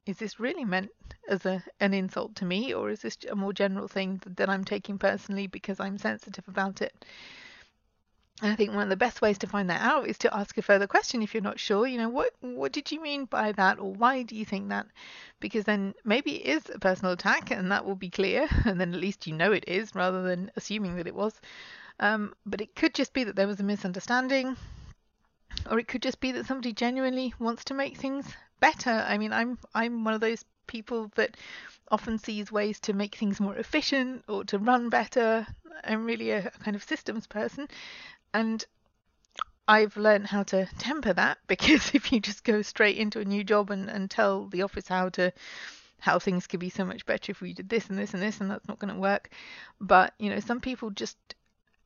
is 0.06 0.18
this 0.18 0.40
really 0.40 0.64
meant 0.64 0.90
as 1.28 1.46
a 1.46 1.62
an 1.80 1.94
insult 1.94 2.34
to 2.36 2.44
me, 2.44 2.74
or 2.74 2.90
is 2.90 3.02
this 3.02 3.16
a 3.30 3.36
more 3.36 3.52
general 3.52 3.88
thing 3.88 4.20
that, 4.24 4.36
that 4.36 4.48
I'm 4.48 4.64
taking 4.64 4.98
personally 4.98 5.46
because 5.46 5.80
I'm 5.80 5.98
sensitive 5.98 6.48
about 6.48 6.82
it? 6.82 7.04
And 8.42 8.50
I 8.50 8.57
think 8.57 8.72
one 8.72 8.85
of 8.85 8.88
the 8.88 8.96
best 8.96 9.20
ways 9.20 9.37
to 9.38 9.46
find 9.46 9.68
that 9.68 9.83
out 9.83 10.07
is 10.07 10.16
to 10.18 10.35
ask 10.35 10.57
a 10.57 10.62
further 10.62 10.87
question 10.87 11.22
if 11.22 11.35
you're 11.35 11.42
not 11.42 11.61
sure. 11.61 11.87
You 11.87 11.98
know, 11.98 12.09
what 12.09 12.33
what 12.40 12.72
did 12.72 12.90
you 12.90 13.00
mean 13.00 13.26
by 13.26 13.53
that, 13.53 13.79
or 13.79 13.92
why 13.92 14.22
do 14.22 14.35
you 14.35 14.46
think 14.46 14.70
that? 14.70 14.87
Because 15.40 15.64
then 15.64 15.94
maybe 16.05 16.37
it 16.37 16.57
is 16.57 16.70
a 16.70 16.79
personal 16.79 17.12
attack, 17.12 17.50
and 17.50 17.70
that 17.70 17.85
will 17.85 17.96
be 17.96 18.09
clear, 18.09 18.48
and 18.64 18.81
then 18.81 18.94
at 18.94 19.00
least 19.00 19.26
you 19.26 19.35
know 19.35 19.53
it 19.53 19.64
is, 19.68 19.94
rather 19.94 20.22
than 20.22 20.50
assuming 20.57 20.96
that 20.96 21.07
it 21.07 21.14
was. 21.14 21.40
Um, 21.98 22.35
but 22.46 22.62
it 22.62 22.74
could 22.74 22.94
just 22.94 23.12
be 23.12 23.24
that 23.24 23.37
there 23.37 23.46
was 23.46 23.61
a 23.61 23.64
misunderstanding, 23.64 24.57
or 25.70 25.79
it 25.79 25.87
could 25.87 26.03
just 26.03 26.20
be 26.20 26.33
that 26.33 26.46
somebody 26.46 26.72
genuinely 26.72 27.35
wants 27.38 27.64
to 27.64 27.74
make 27.74 27.98
things 27.98 28.26
better. 28.59 29.05
I 29.07 29.18
mean, 29.18 29.35
I'm 29.35 29.59
I'm 29.74 30.05
one 30.05 30.14
of 30.14 30.20
those 30.22 30.46
people 30.66 31.11
that 31.16 31.37
often 31.90 32.16
sees 32.18 32.53
ways 32.53 32.79
to 32.81 32.92
make 32.92 33.16
things 33.16 33.40
more 33.40 33.57
efficient 33.57 34.24
or 34.29 34.44
to 34.44 34.59
run 34.59 34.88
better. 34.88 35.46
I'm 35.85 36.05
really 36.05 36.31
a, 36.31 36.46
a 36.46 36.50
kind 36.64 36.76
of 36.76 36.83
systems 36.83 37.26
person, 37.26 37.68
and 38.32 38.64
I've 39.66 39.96
learned 39.96 40.26
how 40.26 40.42
to 40.44 40.66
temper 40.78 41.12
that 41.12 41.38
because 41.46 41.94
if 41.94 42.12
you 42.12 42.20
just 42.20 42.44
go 42.44 42.62
straight 42.62 42.96
into 42.96 43.20
a 43.20 43.24
new 43.24 43.44
job 43.44 43.70
and, 43.70 43.88
and 43.88 44.10
tell 44.10 44.46
the 44.46 44.62
office 44.62 44.88
how 44.88 45.08
to 45.10 45.32
how 46.00 46.18
things 46.18 46.46
could 46.46 46.60
be 46.60 46.70
so 46.70 46.84
much 46.84 47.04
better 47.04 47.30
if 47.30 47.42
we 47.42 47.52
did 47.52 47.68
this 47.68 47.90
and 47.90 47.98
this 47.98 48.14
and 48.14 48.22
this 48.22 48.40
and 48.40 48.50
that's 48.50 48.66
not 48.66 48.78
going 48.78 48.92
to 48.92 49.00
work. 49.00 49.30
But 49.80 50.14
you 50.18 50.30
know 50.30 50.40
some 50.40 50.60
people 50.60 50.90
just 50.90 51.16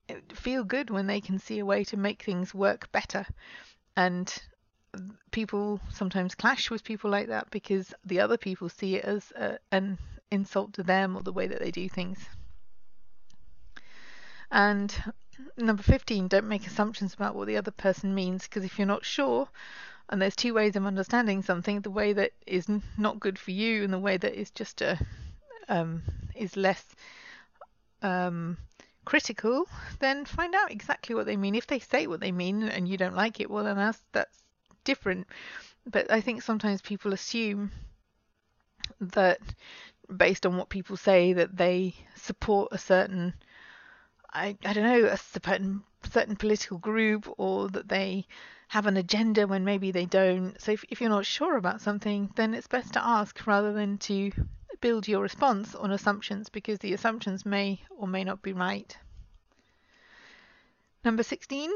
eh, 0.08 0.16
feel 0.32 0.64
good 0.64 0.90
when 0.90 1.06
they 1.06 1.20
can 1.20 1.38
see 1.38 1.58
a 1.58 1.66
way 1.66 1.84
to 1.84 1.96
make 1.96 2.22
things 2.22 2.54
work 2.54 2.90
better. 2.92 3.26
And 3.96 4.32
people 5.30 5.80
sometimes 5.90 6.34
clash 6.34 6.70
with 6.70 6.84
people 6.84 7.10
like 7.10 7.28
that 7.28 7.50
because 7.50 7.92
the 8.04 8.20
other 8.20 8.36
people 8.36 8.68
see 8.68 8.96
it 8.96 9.04
as 9.04 9.32
a, 9.32 9.58
an 9.72 9.98
insult 10.30 10.72
to 10.74 10.82
them 10.82 11.16
or 11.16 11.22
the 11.22 11.32
way 11.32 11.46
that 11.46 11.60
they 11.60 11.70
do 11.70 11.88
things. 11.88 12.18
And 14.50 14.94
number 15.56 15.82
15, 15.82 16.28
don't 16.28 16.48
make 16.48 16.66
assumptions 16.66 17.14
about 17.14 17.34
what 17.34 17.46
the 17.46 17.56
other 17.56 17.70
person 17.70 18.14
means 18.14 18.44
because 18.44 18.64
if 18.64 18.78
you're 18.78 18.86
not 18.86 19.04
sure, 19.04 19.48
and 20.08 20.20
there's 20.20 20.36
two 20.36 20.54
ways 20.54 20.76
of 20.76 20.84
understanding 20.84 21.42
something 21.42 21.80
the 21.80 21.90
way 21.90 22.12
that 22.12 22.32
is 22.46 22.68
not 22.98 23.20
good 23.20 23.38
for 23.38 23.50
you 23.50 23.84
and 23.84 23.92
the 23.92 23.98
way 23.98 24.16
that 24.16 24.38
is 24.38 24.50
just 24.50 24.82
a 24.82 24.98
um, 25.68 26.02
is 26.34 26.56
less 26.56 26.84
um, 28.02 28.58
critical 29.06 29.66
then 30.00 30.24
find 30.24 30.54
out 30.54 30.70
exactly 30.70 31.14
what 31.14 31.26
they 31.26 31.36
mean. 31.36 31.54
If 31.54 31.66
they 31.66 31.78
say 31.78 32.06
what 32.06 32.20
they 32.20 32.32
mean 32.32 32.64
and 32.64 32.86
you 32.86 32.96
don't 32.98 33.16
like 33.16 33.40
it 33.40 33.50
well 33.50 33.64
then 33.64 33.76
that's 33.76 34.02
that's 34.12 34.42
different. 34.84 35.26
But 35.86 36.10
i 36.10 36.20
think 36.20 36.42
sometimes 36.42 36.82
people 36.82 37.12
assume 37.12 37.70
that 39.00 39.40
based 40.14 40.44
on 40.44 40.56
what 40.56 40.68
people 40.68 40.96
say 40.96 41.32
that 41.32 41.56
they 41.56 41.94
support 42.14 42.68
a 42.72 42.78
certain 42.78 43.34
I, 44.34 44.56
I 44.64 44.72
don't 44.72 44.84
know, 44.84 45.06
a 45.06 45.16
certain, 45.16 45.82
certain 46.10 46.36
political 46.36 46.78
group 46.78 47.32
or 47.38 47.68
that 47.70 47.88
they 47.88 48.26
have 48.68 48.86
an 48.86 48.96
agenda 48.96 49.46
when 49.46 49.64
maybe 49.64 49.92
they 49.92 50.06
don't. 50.06 50.60
So 50.60 50.72
if, 50.72 50.84
if 50.88 51.00
you're 51.00 51.10
not 51.10 51.26
sure 51.26 51.56
about 51.56 51.80
something, 51.80 52.30
then 52.34 52.54
it's 52.54 52.66
best 52.66 52.94
to 52.94 53.04
ask 53.04 53.46
rather 53.46 53.72
than 53.72 53.98
to 53.98 54.32
build 54.80 55.06
your 55.06 55.22
response 55.22 55.74
on 55.74 55.92
assumptions 55.92 56.48
because 56.48 56.78
the 56.80 56.92
assumptions 56.92 57.46
may 57.46 57.80
or 57.96 58.08
may 58.08 58.24
not 58.24 58.42
be 58.42 58.52
right. 58.52 58.96
Number 61.04 61.22
16, 61.22 61.70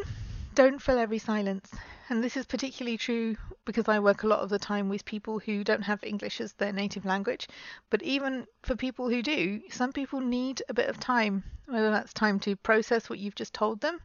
don't 0.54 0.82
fill 0.82 0.98
every 0.98 1.18
silence. 1.18 1.70
And 2.10 2.24
this 2.24 2.36
is 2.36 2.46
particularly 2.46 2.96
true 2.96 3.36
because 3.64 3.86
I 3.86 3.98
work 3.98 4.22
a 4.22 4.26
lot 4.26 4.40
of 4.40 4.48
the 4.48 4.58
time 4.58 4.88
with 4.88 5.04
people 5.04 5.38
who 5.38 5.62
don't 5.62 5.82
have 5.82 6.02
English 6.02 6.40
as 6.40 6.54
their 6.54 6.72
native 6.72 7.04
language. 7.04 7.48
But 7.90 8.02
even 8.02 8.46
for 8.62 8.74
people 8.76 9.10
who 9.10 9.22
do, 9.22 9.60
some 9.70 9.92
people 9.92 10.20
need 10.20 10.62
a 10.68 10.74
bit 10.74 10.88
of 10.88 10.98
time, 10.98 11.44
whether 11.66 11.90
that's 11.90 12.14
time 12.14 12.40
to 12.40 12.56
process 12.56 13.10
what 13.10 13.18
you've 13.18 13.34
just 13.34 13.52
told 13.52 13.80
them 13.80 14.00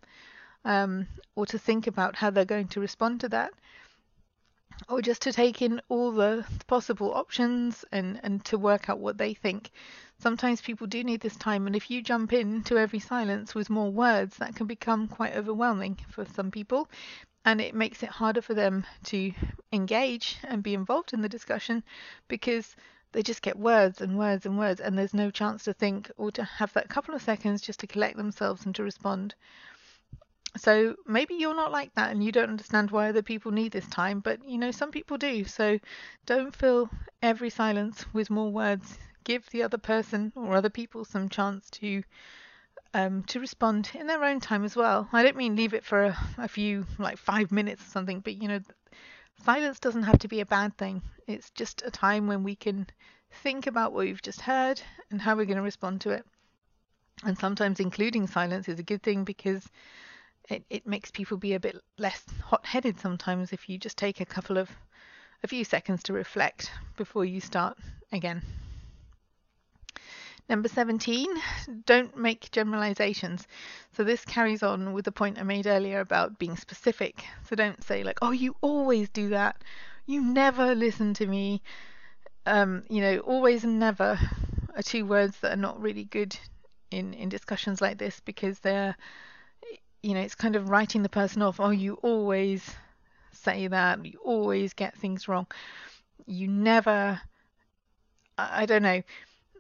um, 0.66 1.08
or 1.36 1.46
to 1.46 1.58
think 1.58 1.88
about 1.88 2.18
how 2.18 2.30
they're 2.30 2.46
going 2.46 2.68
to 2.70 2.82
respond 2.82 3.22
to 3.22 3.30
that 3.30 3.54
or 4.90 5.02
just 5.02 5.22
to 5.22 5.32
take 5.32 5.62
in 5.62 5.82
all 5.88 6.12
the 6.12 6.46
possible 6.68 7.14
options 7.14 7.86
and, 7.92 8.20
and 8.24 8.44
to 8.46 8.58
work 8.58 8.90
out 8.90 9.00
what 9.00 9.18
they 9.18 9.34
think. 9.34 9.72
Sometimes 10.18 10.62
people 10.62 10.88
do 10.88 11.04
need 11.04 11.22
this 11.22 11.36
time, 11.36 11.68
and 11.68 11.76
if 11.76 11.92
you 11.92 12.02
jump 12.02 12.34
into 12.34 12.78
every 12.78 13.00
silence 13.00 13.54
with 13.54 13.70
more 13.70 13.92
words, 13.92 14.38
that 14.38 14.56
can 14.56 14.68
become 14.68 15.08
quite 15.08 15.36
overwhelming 15.36 15.98
for 16.10 16.26
some 16.26 16.52
people, 16.52 16.90
and 17.46 17.60
it 17.60 17.76
makes 17.76 18.04
it 18.04 18.10
harder 18.10 18.42
for 18.42 18.54
them 18.54 18.86
to 19.06 19.32
engage 19.72 20.38
and 20.44 20.64
be 20.64 20.74
involved 20.74 21.14
in 21.14 21.22
the 21.22 21.30
discussion 21.30 21.84
because 22.28 22.76
they 23.12 23.22
just 23.22 23.42
get 23.42 23.58
words 23.58 24.02
and 24.02 24.18
words 24.18 24.46
and 24.46 24.58
words, 24.58 24.82
and 24.82 24.98
there's 24.98 25.14
no 25.14 25.30
chance 25.30 25.64
to 25.64 25.74
think 25.74 26.10
or 26.18 26.32
to 26.32 26.44
have 26.44 26.74
that 26.74 26.90
couple 26.90 27.14
of 27.14 27.22
seconds 27.22 27.62
just 27.62 27.80
to 27.80 27.88
collect 27.88 28.18
themselves 28.18 28.66
and 28.66 28.74
to 28.76 28.84
respond. 28.84 29.36
So 30.58 30.96
maybe 31.08 31.36
you're 31.36 31.56
not 31.56 31.72
like 31.72 31.94
that 31.96 32.12
and 32.12 32.24
you 32.24 32.32
don't 32.32 32.50
understand 32.50 32.92
why 32.92 33.10
other 33.10 33.24
people 33.24 33.52
need 33.52 33.72
this 33.72 33.88
time, 33.88 34.20
but 34.20 34.44
you 34.48 34.58
know, 34.58 34.72
some 34.72 34.92
people 34.92 35.18
do. 35.18 35.46
So 35.46 35.80
don't 36.26 36.56
fill 36.56 36.90
every 37.22 37.50
silence 37.50 38.06
with 38.14 38.30
more 38.30 38.52
words 38.52 38.98
give 39.24 39.50
the 39.50 39.64
other 39.64 39.78
person 39.78 40.32
or 40.36 40.56
other 40.56 40.70
people 40.70 41.06
some 41.06 41.30
chance 41.30 41.70
to 41.70 42.04
um, 42.94 43.24
to 43.24 43.40
respond 43.40 43.90
in 43.94 44.08
their 44.08 44.24
own 44.24 44.40
time 44.40 44.64
as 44.64 44.76
well. 44.76 45.08
I 45.12 45.24
don't 45.24 45.38
mean 45.38 45.56
leave 45.56 45.74
it 45.74 45.84
for 45.84 46.06
a, 46.06 46.18
a 46.38 46.48
few, 46.48 46.86
like 47.00 47.18
five 47.18 47.52
minutes 47.52 47.82
or 47.82 47.90
something, 47.90 48.20
but 48.20 48.42
you 48.42 48.48
know, 48.48 48.60
silence 49.44 49.80
doesn't 49.80 50.04
have 50.04 50.20
to 50.20 50.28
be 50.28 50.40
a 50.42 50.46
bad 50.46 50.78
thing. 50.78 51.02
It's 51.28 51.50
just 51.52 51.82
a 51.86 51.92
time 51.92 52.28
when 52.28 52.44
we 52.44 52.56
can 52.56 52.88
think 53.42 53.68
about 53.68 53.94
what 53.94 54.06
we've 54.06 54.22
just 54.22 54.42
heard 54.42 54.82
and 55.10 55.22
how 55.22 55.36
we're 55.36 55.46
going 55.46 55.58
to 55.58 55.64
respond 55.64 56.02
to 56.02 56.12
it. 56.12 56.26
And 57.24 57.38
sometimes 57.38 57.80
including 57.80 58.28
silence 58.28 58.68
is 58.68 58.80
a 58.80 58.84
good 58.84 59.02
thing 59.02 59.24
because 59.24 59.68
it, 60.50 60.64
it 60.70 60.86
makes 60.86 61.10
people 61.10 61.38
be 61.38 61.54
a 61.54 61.60
bit 61.60 61.78
less 61.98 62.24
hot 62.44 62.66
headed 62.66 63.00
sometimes 63.00 63.54
if 63.54 63.70
you 63.70 63.78
just 63.78 63.98
take 63.98 64.20
a 64.20 64.26
couple 64.26 64.58
of 64.58 64.70
a 65.42 65.48
few 65.48 65.64
seconds 65.64 66.04
to 66.04 66.14
reflect 66.14 66.72
before 66.96 67.26
you 67.26 67.40
start 67.40 67.78
again. 68.12 68.42
Number 70.50 70.68
17, 70.70 71.28
don't 71.86 72.16
make 72.18 72.52
generalizations. 72.52 73.48
So 73.94 74.04
this 74.04 74.24
carries 74.26 74.62
on 74.64 74.94
with 74.94 75.06
the 75.06 75.12
point 75.12 75.40
I 75.40 75.44
made 75.44 75.66
earlier 75.68 76.00
about 76.00 76.38
being 76.38 76.56
specific. 76.58 77.26
So 77.48 77.56
don't 77.56 77.84
say 77.84 78.04
like, 78.04 78.20
"Oh, 78.22 78.32
you 78.32 78.56
always 78.62 79.10
do 79.10 79.30
that. 79.30 79.62
You 80.06 80.22
never 80.22 80.76
listen 80.76 81.14
to 81.16 81.26
me." 81.26 81.62
Um, 82.46 82.84
you 82.90 83.02
know, 83.02 83.20
always 83.20 83.64
and 83.64 83.80
never 83.80 84.20
are 84.76 84.84
two 84.84 85.06
words 85.06 85.40
that 85.42 85.54
are 85.54 85.62
not 85.70 85.82
really 85.82 86.06
good 86.06 86.38
in 86.92 87.14
in 87.14 87.30
discussions 87.30 87.82
like 87.82 87.98
this 87.98 88.20
because 88.22 88.60
they're 88.60 88.96
you 90.02 90.14
know, 90.14 90.20
it's 90.22 90.36
kind 90.36 90.56
of 90.56 90.70
writing 90.70 91.02
the 91.04 91.10
person 91.10 91.42
off. 91.42 91.60
"Oh, 91.60 91.70
you 91.70 91.96
always 91.96 92.76
say 93.32 93.68
that. 93.68 94.06
You 94.06 94.20
always 94.24 94.74
get 94.74 94.98
things 94.98 95.28
wrong. 95.28 95.48
You 96.28 96.48
never 96.50 97.22
I, 98.38 98.64
I 98.64 98.66
don't 98.66 98.84
know 98.84 99.02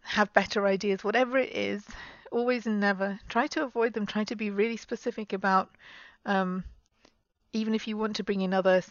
have 0.03 0.33
better 0.33 0.65
ideas, 0.67 1.03
whatever 1.03 1.37
it 1.37 1.53
is, 1.55 1.83
always 2.31 2.65
and 2.65 2.79
never, 2.79 3.19
try 3.29 3.47
to 3.47 3.63
avoid 3.63 3.93
them. 3.93 4.05
Try 4.05 4.23
to 4.25 4.35
be 4.35 4.49
really 4.49 4.77
specific 4.77 5.33
about, 5.33 5.69
um, 6.25 6.63
even 7.53 7.75
if 7.75 7.87
you 7.87 7.97
want 7.97 8.15
to 8.17 8.23
bring 8.23 8.41
in 8.41 8.53
other 8.53 8.81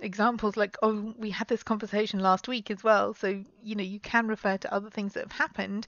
examples, 0.00 0.56
like, 0.56 0.76
oh, 0.82 1.14
we 1.16 1.30
had 1.30 1.48
this 1.48 1.62
conversation 1.62 2.20
last 2.20 2.48
week 2.48 2.70
as 2.70 2.84
well. 2.84 3.14
So, 3.14 3.42
you 3.62 3.74
know, 3.74 3.84
you 3.84 4.00
can 4.00 4.26
refer 4.26 4.56
to 4.58 4.74
other 4.74 4.90
things 4.90 5.14
that 5.14 5.24
have 5.24 5.32
happened, 5.32 5.86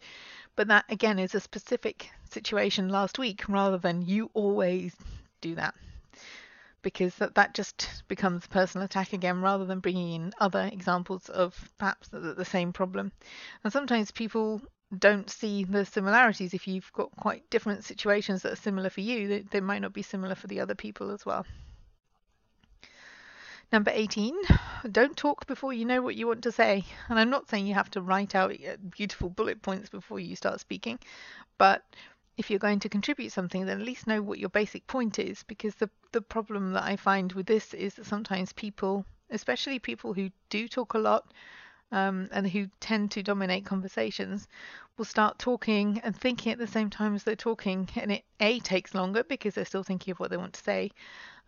but 0.56 0.68
that 0.68 0.84
again 0.88 1.18
is 1.18 1.34
a 1.34 1.40
specific 1.40 2.10
situation 2.30 2.88
last 2.88 3.18
week 3.18 3.48
rather 3.48 3.78
than 3.78 4.02
you 4.02 4.30
always 4.34 4.94
do 5.40 5.54
that 5.56 5.74
because 6.82 7.14
that, 7.16 7.34
that 7.34 7.54
just 7.54 8.02
becomes 8.08 8.46
personal 8.46 8.84
attack 8.84 9.12
again 9.12 9.40
rather 9.40 9.64
than 9.64 9.80
bringing 9.80 10.12
in 10.12 10.32
other 10.40 10.68
examples 10.72 11.28
of 11.28 11.70
perhaps 11.78 12.08
the, 12.08 12.18
the 12.34 12.44
same 12.44 12.72
problem. 12.72 13.12
And 13.64 13.72
sometimes 13.72 14.10
people 14.10 14.60
don't 14.96 15.30
see 15.30 15.64
the 15.64 15.84
similarities. 15.84 16.54
If 16.54 16.66
you've 16.66 16.92
got 16.92 17.14
quite 17.16 17.48
different 17.50 17.84
situations 17.84 18.42
that 18.42 18.52
are 18.52 18.56
similar 18.56 18.90
for 18.90 19.00
you, 19.00 19.28
they, 19.28 19.40
they 19.40 19.60
might 19.60 19.82
not 19.82 19.92
be 19.92 20.02
similar 20.02 20.34
for 20.34 20.46
the 20.46 20.60
other 20.60 20.74
people 20.74 21.10
as 21.10 21.24
well. 21.24 21.46
Number 23.72 23.92
18, 23.94 24.34
don't 24.90 25.16
talk 25.16 25.46
before 25.46 25.72
you 25.72 25.84
know 25.84 26.02
what 26.02 26.16
you 26.16 26.26
want 26.26 26.42
to 26.42 26.50
say. 26.50 26.84
And 27.08 27.20
I'm 27.20 27.30
not 27.30 27.48
saying 27.48 27.68
you 27.68 27.74
have 27.74 27.90
to 27.92 28.02
write 28.02 28.34
out 28.34 28.50
uh, 28.50 28.76
beautiful 28.90 29.30
bullet 29.30 29.62
points 29.62 29.88
before 29.88 30.18
you 30.18 30.34
start 30.34 30.58
speaking, 30.58 30.98
but 31.56 31.84
if 32.40 32.48
you're 32.48 32.59
going 32.59 32.81
to 32.81 32.88
contribute 32.88 33.31
something, 33.31 33.66
then 33.66 33.79
at 33.79 33.87
least 33.87 34.07
know 34.07 34.22
what 34.22 34.38
your 34.38 34.48
basic 34.48 34.87
point 34.87 35.18
is. 35.18 35.42
Because 35.42 35.74
the 35.74 35.90
the 36.12 36.22
problem 36.22 36.72
that 36.72 36.83
I 36.83 36.96
find 36.96 37.33
with 37.35 37.46
this 37.46 37.74
is 37.74 37.94
that 37.94 38.07
sometimes 38.07 38.55
people, 38.55 39.05
especially 39.31 39.79
people 39.79 40.14
who 40.14 40.31
do 40.48 40.66
talk 40.66 40.94
a 40.94 40.98
lot 40.98 41.33
um, 41.92 42.29
and 42.33 42.48
who 42.48 42.68
tend 42.81 43.11
to 43.11 43.22
dominate 43.22 43.66
conversations, 43.66 44.48
will 44.96 45.05
start 45.05 45.38
talking 45.38 46.00
and 46.03 46.16
thinking 46.16 46.50
at 46.50 46.59
the 46.59 46.66
same 46.66 46.88
time 46.88 47.14
as 47.14 47.24
they're 47.24 47.37
talking, 47.37 47.88
and 47.94 48.11
it 48.11 48.24
a 48.40 48.59
takes 48.61 48.94
longer 48.94 49.22
because 49.22 49.55
they're 49.55 49.72
still 49.72 49.85
thinking 49.85 50.12
of 50.12 50.18
what 50.18 50.31
they 50.31 50.38
want 50.38 50.55
to 50.55 50.64
say. 50.64 50.90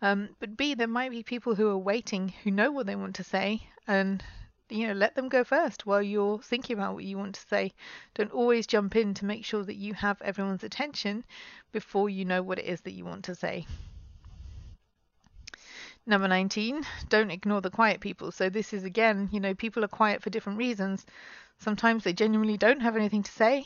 Um, 0.03 0.29
but 0.39 0.55
b 0.55 0.75
there 0.75 0.87
might 0.99 1.09
be 1.11 1.23
people 1.23 1.55
who 1.55 1.69
are 1.69 1.87
waiting 1.91 2.33
who 2.43 2.51
know 2.51 2.71
what 2.71 2.85
they 2.85 2.95
want 2.95 3.15
to 3.15 3.23
say 3.23 3.67
and 3.87 4.23
you 4.69 4.87
know, 4.87 4.93
let 4.93 5.15
them 5.15 5.29
go 5.29 5.43
first 5.43 5.85
while 5.85 6.01
you're 6.01 6.39
thinking 6.39 6.77
about 6.77 6.93
what 6.95 7.03
you 7.03 7.17
want 7.17 7.35
to 7.35 7.47
say. 7.47 7.73
Don't 8.15 8.31
always 8.31 8.65
jump 8.65 8.95
in 8.95 9.13
to 9.15 9.25
make 9.25 9.45
sure 9.45 9.63
that 9.63 9.75
you 9.75 9.93
have 9.93 10.21
everyone's 10.21 10.63
attention 10.63 11.23
before 11.71 12.09
you 12.09 12.25
know 12.25 12.41
what 12.41 12.59
it 12.59 12.65
is 12.65 12.81
that 12.81 12.93
you 12.93 13.05
want 13.05 13.25
to 13.25 13.35
say. 13.35 13.65
Number 16.05 16.27
19, 16.27 16.85
don't 17.07 17.31
ignore 17.31 17.61
the 17.61 17.69
quiet 17.69 18.01
people. 18.01 18.31
So 18.31 18.49
this 18.49 18.73
is 18.73 18.83
again, 18.83 19.29
you 19.31 19.39
know, 19.39 19.53
people 19.53 19.85
are 19.85 19.89
quiet 19.89 20.21
for 20.21 20.29
different 20.29 20.57
reasons. 20.57 21.05
Sometimes 21.59 22.03
they 22.03 22.13
genuinely 22.13 22.57
don't 22.57 22.81
have 22.81 22.95
anything 22.95 23.23
to 23.23 23.31
say. 23.31 23.65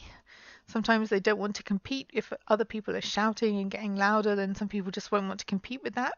Sometimes 0.68 1.10
they 1.10 1.20
don't 1.20 1.40
want 1.40 1.56
to 1.56 1.64
compete. 1.64 2.10
If 2.14 2.32
other 2.48 2.66
people 2.66 2.96
are 2.96 3.02
shouting 3.02 3.58
and 3.60 3.72
getting 3.72 3.96
louder, 3.96 4.36
then 4.36 4.54
some 4.54 4.68
people 4.68 4.92
just 4.92 5.12
won't 5.12 5.28
want 5.28 5.40
to 5.40 5.46
compete 5.46 5.82
with 5.82 5.96
that. 5.96 6.18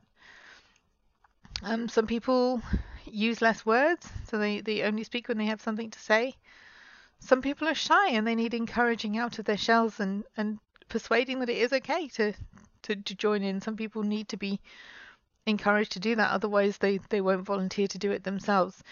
Um, 1.64 1.90
some 1.90 2.08
people 2.08 2.62
use 3.06 3.42
less 3.42 3.66
words, 3.66 4.10
so 4.28 4.38
they, 4.38 4.62
they 4.62 4.84
only 4.84 5.04
speak 5.04 5.28
when 5.28 5.38
they 5.38 5.46
have 5.46 5.62
something 5.62 5.90
to 5.92 6.00
say. 6.00 6.36
Some 7.20 7.42
people 7.42 7.68
are 7.68 7.76
shy 7.76 8.12
and 8.12 8.26
they 8.26 8.36
need 8.36 8.54
encouraging 8.54 9.18
out 9.18 9.40
of 9.40 9.46
their 9.46 9.58
shells 9.58 10.00
and, 10.00 10.24
and 10.38 10.60
persuading 10.88 11.40
that 11.40 11.50
it 11.50 11.58
is 11.58 11.74
okay 11.74 12.08
to, 12.10 12.34
to, 12.84 12.96
to 12.96 13.16
join 13.16 13.44
in. 13.44 13.60
Some 13.60 13.76
people 13.76 14.04
need 14.04 14.30
to 14.30 14.38
be 14.38 14.60
encouraged 15.46 15.92
to 15.94 16.00
do 16.00 16.16
that, 16.16 16.32
otherwise, 16.32 16.78
they, 16.78 17.00
they 17.10 17.22
won't 17.22 17.46
volunteer 17.46 17.88
to 17.88 17.98
do 17.98 18.12
it 18.12 18.24
themselves. 18.24 18.84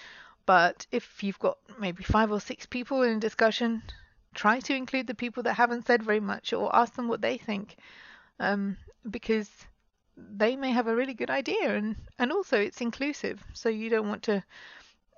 But 0.45 0.88
if 0.91 1.23
you've 1.23 1.39
got 1.39 1.58
maybe 1.80 2.03
five 2.03 2.32
or 2.32 2.39
six 2.39 2.65
people 2.65 3.03
in 3.03 3.17
a 3.17 3.19
discussion, 3.19 3.84
try 4.34 4.60
to 4.62 4.75
include 4.75 5.08
the 5.08 5.13
people 5.13 5.43
that 5.43 5.53
haven't 5.53 5.86
said 5.86 6.03
very 6.03 6.19
much 6.19 6.53
or 6.53 6.73
ask 6.75 6.95
them 6.95 7.08
what 7.08 7.21
they 7.21 7.38
think. 7.38 7.75
Um, 8.39 8.77
because 9.10 9.49
they 10.17 10.56
may 10.56 10.71
have 10.71 10.88
a 10.88 10.95
really 10.95 11.13
good 11.13 11.30
idea 11.30 11.75
and 11.75 11.95
and 12.17 12.32
also 12.32 12.60
it's 12.60 12.82
inclusive 12.82 13.43
so 13.53 13.69
you 13.69 13.89
don't 13.89 14.08
want 14.08 14.23
to 14.23 14.43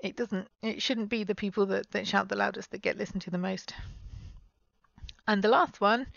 it 0.01 0.15
doesn't 0.15 0.47
it 0.61 0.81
shouldn't 0.81 1.09
be 1.09 1.23
the 1.23 1.35
people 1.35 1.65
that, 1.67 1.91
that 1.91 2.07
shout 2.07 2.29
the 2.29 2.35
loudest 2.35 2.71
that 2.71 2.81
get 2.81 2.97
listened 2.97 3.21
to 3.23 3.29
the 3.29 3.37
most. 3.37 3.73
And 5.27 5.43
the 5.43 5.49
last 5.49 5.81
one 5.81 6.07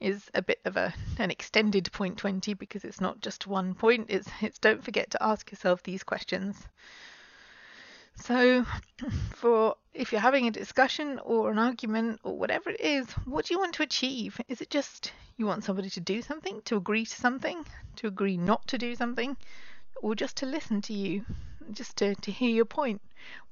is 0.00 0.30
a 0.34 0.42
bit 0.42 0.60
of 0.64 0.76
a 0.76 0.92
an 1.18 1.30
extended 1.30 1.90
point 1.92 2.18
20 2.18 2.54
because 2.54 2.84
it's 2.84 3.00
not 3.00 3.20
just 3.20 3.46
one 3.46 3.74
point 3.74 4.06
it's 4.08 4.28
it's 4.40 4.58
don't 4.58 4.84
forget 4.84 5.10
to 5.10 5.22
ask 5.22 5.50
yourself 5.50 5.82
these 5.82 6.02
questions 6.02 6.66
so 8.16 8.64
for 9.34 9.76
if 9.94 10.12
you're 10.12 10.20
having 10.20 10.46
a 10.46 10.50
discussion 10.50 11.18
or 11.24 11.50
an 11.50 11.58
argument 11.58 12.20
or 12.24 12.36
whatever 12.36 12.70
it 12.70 12.80
is 12.80 13.10
what 13.24 13.46
do 13.46 13.54
you 13.54 13.58
want 13.58 13.74
to 13.74 13.82
achieve? 13.82 14.40
Is 14.48 14.60
it 14.60 14.70
just 14.70 15.12
you 15.36 15.46
want 15.46 15.64
somebody 15.64 15.90
to 15.90 16.00
do 16.00 16.22
something 16.22 16.62
to 16.62 16.76
agree 16.76 17.04
to 17.04 17.16
something 17.16 17.64
to 17.96 18.06
agree 18.06 18.36
not 18.36 18.66
to 18.68 18.78
do 18.78 18.94
something 18.94 19.36
or 20.02 20.14
just 20.14 20.36
to 20.36 20.46
listen 20.46 20.80
to 20.82 20.92
you 20.92 21.24
just 21.72 21.96
to, 21.96 22.14
to 22.16 22.30
hear 22.30 22.50
your 22.50 22.64
point? 22.64 23.00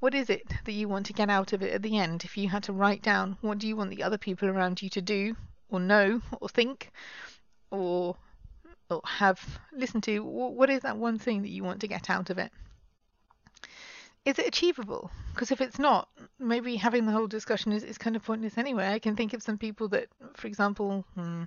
What 0.01 0.15
is 0.15 0.31
it 0.31 0.47
that 0.65 0.73
you 0.73 0.89
want 0.89 1.07
to 1.07 1.13
get 1.13 1.31
out 1.31 1.53
of 1.53 1.63
it 1.63 1.73
at 1.73 1.83
the 1.83 1.99
end? 1.99 2.25
If 2.25 2.37
you 2.37 2.49
had 2.49 2.65
to 2.65 2.73
write 2.73 3.03
down 3.03 3.39
what 3.41 3.59
do 3.59 3.69
you 3.69 3.77
want 3.77 3.91
the 3.91 4.03
other 4.03 4.19
people 4.19 4.49
around 4.49 4.83
you 4.83 4.91
to 4.91 5.01
do 5.01 5.37
or 5.71 5.81
know 5.81 6.21
or 6.41 6.49
think 6.49 6.91
or 7.71 8.17
or 8.91 9.01
have 9.05 9.61
listened 9.73 10.03
to 10.05 10.19
what 10.21 10.69
is 10.69 10.83
that 10.83 10.97
one 10.97 11.19
thing 11.19 11.43
that 11.43 11.51
you 11.51 11.63
want 11.63 11.81
to 11.81 11.89
get 11.89 12.11
out 12.11 12.29
of 12.29 12.39
it 12.39 12.53
is 14.25 14.39
it 14.39 14.47
achievable? 14.47 15.11
Because 15.33 15.51
if 15.51 15.61
it's 15.61 15.79
not 15.79 16.09
maybe 16.39 16.77
having 16.77 17.07
the 17.07 17.13
whole 17.13 17.27
discussion 17.27 17.73
is, 17.73 17.83
is 17.83 17.99
kind 17.99 18.17
of 18.17 18.25
pointless 18.25 18.59
anyway. 18.59 18.89
I 18.89 18.99
can 18.99 19.17
think 19.17 19.33
of 19.33 19.43
some 19.43 19.59
people 19.59 19.89
that 19.89 20.09
for 20.35 20.47
example 20.47 21.05
hmm, 21.15 21.45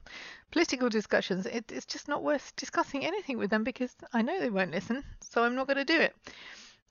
political 0.52 0.90
discussions 0.90 1.46
it, 1.46 1.72
it's 1.72 1.86
just 1.86 2.08
not 2.08 2.24
worth 2.24 2.56
discussing 2.56 3.06
anything 3.06 3.38
with 3.38 3.50
them 3.50 3.64
because 3.64 3.96
i 4.14 4.22
know 4.22 4.40
they 4.40 4.50
won't 4.50 4.72
listen 4.72 5.04
so 5.22 5.44
i'm 5.44 5.56
not 5.56 5.68
going 5.68 5.78
to 5.78 5.86
do 5.86 6.00
it. 6.00 6.16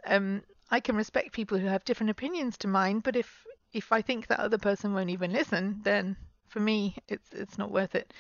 Um, 0.06 0.42
i 0.70 0.80
can 0.80 0.96
respect 0.96 1.32
people 1.32 1.58
who 1.58 1.66
have 1.66 1.84
different 1.84 2.10
opinions 2.10 2.56
to 2.58 2.68
mine 2.68 3.00
but 3.00 3.16
if 3.16 3.44
if 3.72 3.92
i 3.92 4.00
think 4.00 4.28
that 4.28 4.40
other 4.40 4.58
person 4.58 4.94
won't 4.94 5.10
even 5.10 5.32
listen 5.32 5.80
then 5.84 6.16
for 6.52 6.60
me, 6.60 6.96
it's 7.08 7.32
it's 7.32 7.58
not 7.58 7.70
worth 7.70 7.94
it. 7.94 8.12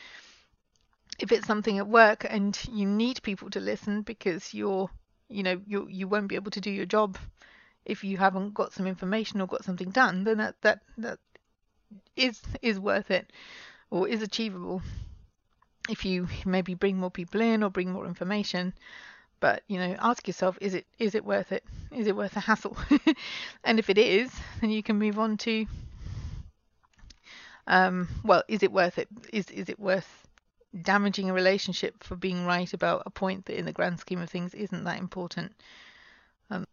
If 1.18 1.30
it's 1.30 1.46
something 1.46 1.78
at 1.78 1.86
work 1.86 2.26
and 2.28 2.58
you 2.72 2.86
need 2.86 3.22
people 3.22 3.50
to 3.50 3.60
listen 3.60 4.02
because 4.02 4.54
you're, 4.54 4.90
you 5.28 5.42
know, 5.42 5.60
you 5.66 5.86
you 5.88 6.08
won't 6.08 6.28
be 6.28 6.34
able 6.34 6.50
to 6.52 6.60
do 6.60 6.70
your 6.70 6.86
job 6.86 7.18
if 7.84 8.04
you 8.04 8.16
haven't 8.16 8.54
got 8.54 8.72
some 8.72 8.86
information 8.86 9.40
or 9.40 9.46
got 9.46 9.64
something 9.64 9.90
done, 9.90 10.24
then 10.24 10.38
that 10.38 10.54
that 10.62 10.80
that 10.98 11.18
is 12.16 12.40
is 12.60 12.78
worth 12.78 13.10
it 13.10 13.32
or 13.90 14.08
is 14.08 14.22
achievable. 14.22 14.82
If 15.88 16.04
you 16.04 16.28
maybe 16.44 16.74
bring 16.74 16.98
more 16.98 17.10
people 17.10 17.40
in 17.40 17.62
or 17.62 17.70
bring 17.70 17.90
more 17.90 18.06
information, 18.06 18.72
but 19.40 19.62
you 19.66 19.78
know 19.78 19.96
ask 19.98 20.26
yourself 20.26 20.56
is 20.60 20.74
it 20.74 20.86
is 20.98 21.14
it 21.14 21.24
worth 21.24 21.50
it 21.52 21.64
is 21.90 22.06
it 22.06 22.16
worth 22.16 22.36
a 22.36 22.40
hassle 22.40 22.76
and 23.64 23.78
if 23.78 23.90
it 23.90 23.98
is 23.98 24.32
then 24.60 24.70
you 24.70 24.82
can 24.82 24.98
move 24.98 25.18
on 25.18 25.36
to 25.36 25.66
um, 27.66 28.08
well, 28.24 28.42
is 28.48 28.62
it 28.62 28.72
worth 28.72 28.98
it? 28.98 29.08
Is 29.32 29.48
is 29.50 29.68
it 29.68 29.78
worth 29.78 30.26
damaging 30.80 31.30
a 31.30 31.34
relationship 31.34 32.02
for 32.02 32.16
being 32.16 32.44
right 32.46 32.72
about 32.72 33.02
a 33.06 33.10
point 33.10 33.46
that, 33.46 33.58
in 33.58 33.66
the 33.66 33.72
grand 33.72 34.00
scheme 34.00 34.20
of 34.20 34.30
things, 34.30 34.54
isn't 34.54 34.84
that 34.84 34.98
important? 34.98 35.52
Um, 36.50 36.66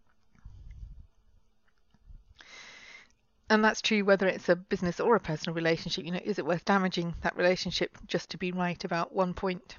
and 3.49 3.63
that's 3.63 3.81
true 3.81 4.03
whether 4.03 4.27
it's 4.27 4.49
a 4.49 4.55
business 4.55 4.99
or 4.99 5.15
a 5.15 5.19
personal 5.19 5.55
relationship. 5.55 6.05
You 6.05 6.11
know, 6.11 6.21
is 6.23 6.39
it 6.39 6.45
worth 6.45 6.65
damaging 6.65 7.15
that 7.21 7.35
relationship 7.35 7.97
just 8.07 8.29
to 8.31 8.37
be 8.37 8.51
right 8.51 8.83
about 8.83 9.13
one 9.13 9.33
point? 9.33 9.77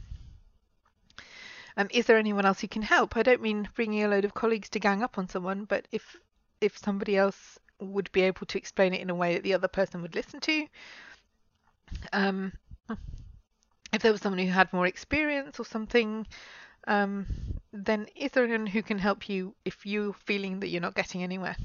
Um, 1.76 1.88
is 1.92 2.06
there 2.06 2.18
anyone 2.18 2.44
else 2.44 2.60
who 2.60 2.68
can 2.68 2.82
help? 2.82 3.16
I 3.16 3.22
don't 3.22 3.40
mean 3.40 3.68
bringing 3.74 4.02
a 4.02 4.08
load 4.08 4.24
of 4.24 4.34
colleagues 4.34 4.68
to 4.70 4.80
gang 4.80 5.02
up 5.02 5.18
on 5.18 5.28
someone, 5.28 5.64
but 5.64 5.86
if 5.92 6.16
if 6.60 6.76
somebody 6.76 7.16
else 7.16 7.58
would 7.80 8.12
be 8.12 8.22
able 8.22 8.46
to 8.46 8.58
explain 8.58 8.92
it 8.92 9.00
in 9.00 9.10
a 9.10 9.14
way 9.14 9.34
that 9.34 9.42
the 9.42 9.54
other 9.54 9.68
person 9.68 10.02
would 10.02 10.14
listen 10.14 10.40
to. 10.40 10.66
Um, 12.12 12.52
if 13.92 14.02
there 14.02 14.12
was 14.12 14.20
someone 14.20 14.44
who 14.44 14.50
had 14.50 14.72
more 14.72 14.86
experience 14.86 15.58
or 15.58 15.64
something, 15.64 16.26
um, 16.86 17.26
then 17.72 18.06
is 18.14 18.32
there 18.32 18.44
anyone 18.44 18.66
who 18.66 18.82
can 18.82 18.98
help 18.98 19.28
you 19.28 19.54
if 19.64 19.86
you're 19.86 20.12
feeling 20.12 20.60
that 20.60 20.68
you're 20.68 20.80
not 20.80 20.94
getting 20.94 21.22
anywhere? 21.22 21.56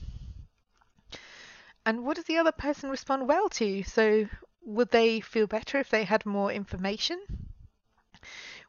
And 1.85 2.03
what 2.03 2.15
does 2.15 2.25
the 2.25 2.37
other 2.37 2.51
person 2.51 2.89
respond 2.89 3.27
well 3.27 3.49
to? 3.49 3.83
So, 3.83 4.27
would 4.63 4.89
they 4.89 5.19
feel 5.19 5.47
better 5.47 5.77
if 5.77 5.89
they 5.89 6.03
had 6.03 6.25
more 6.25 6.51
information? 6.51 7.21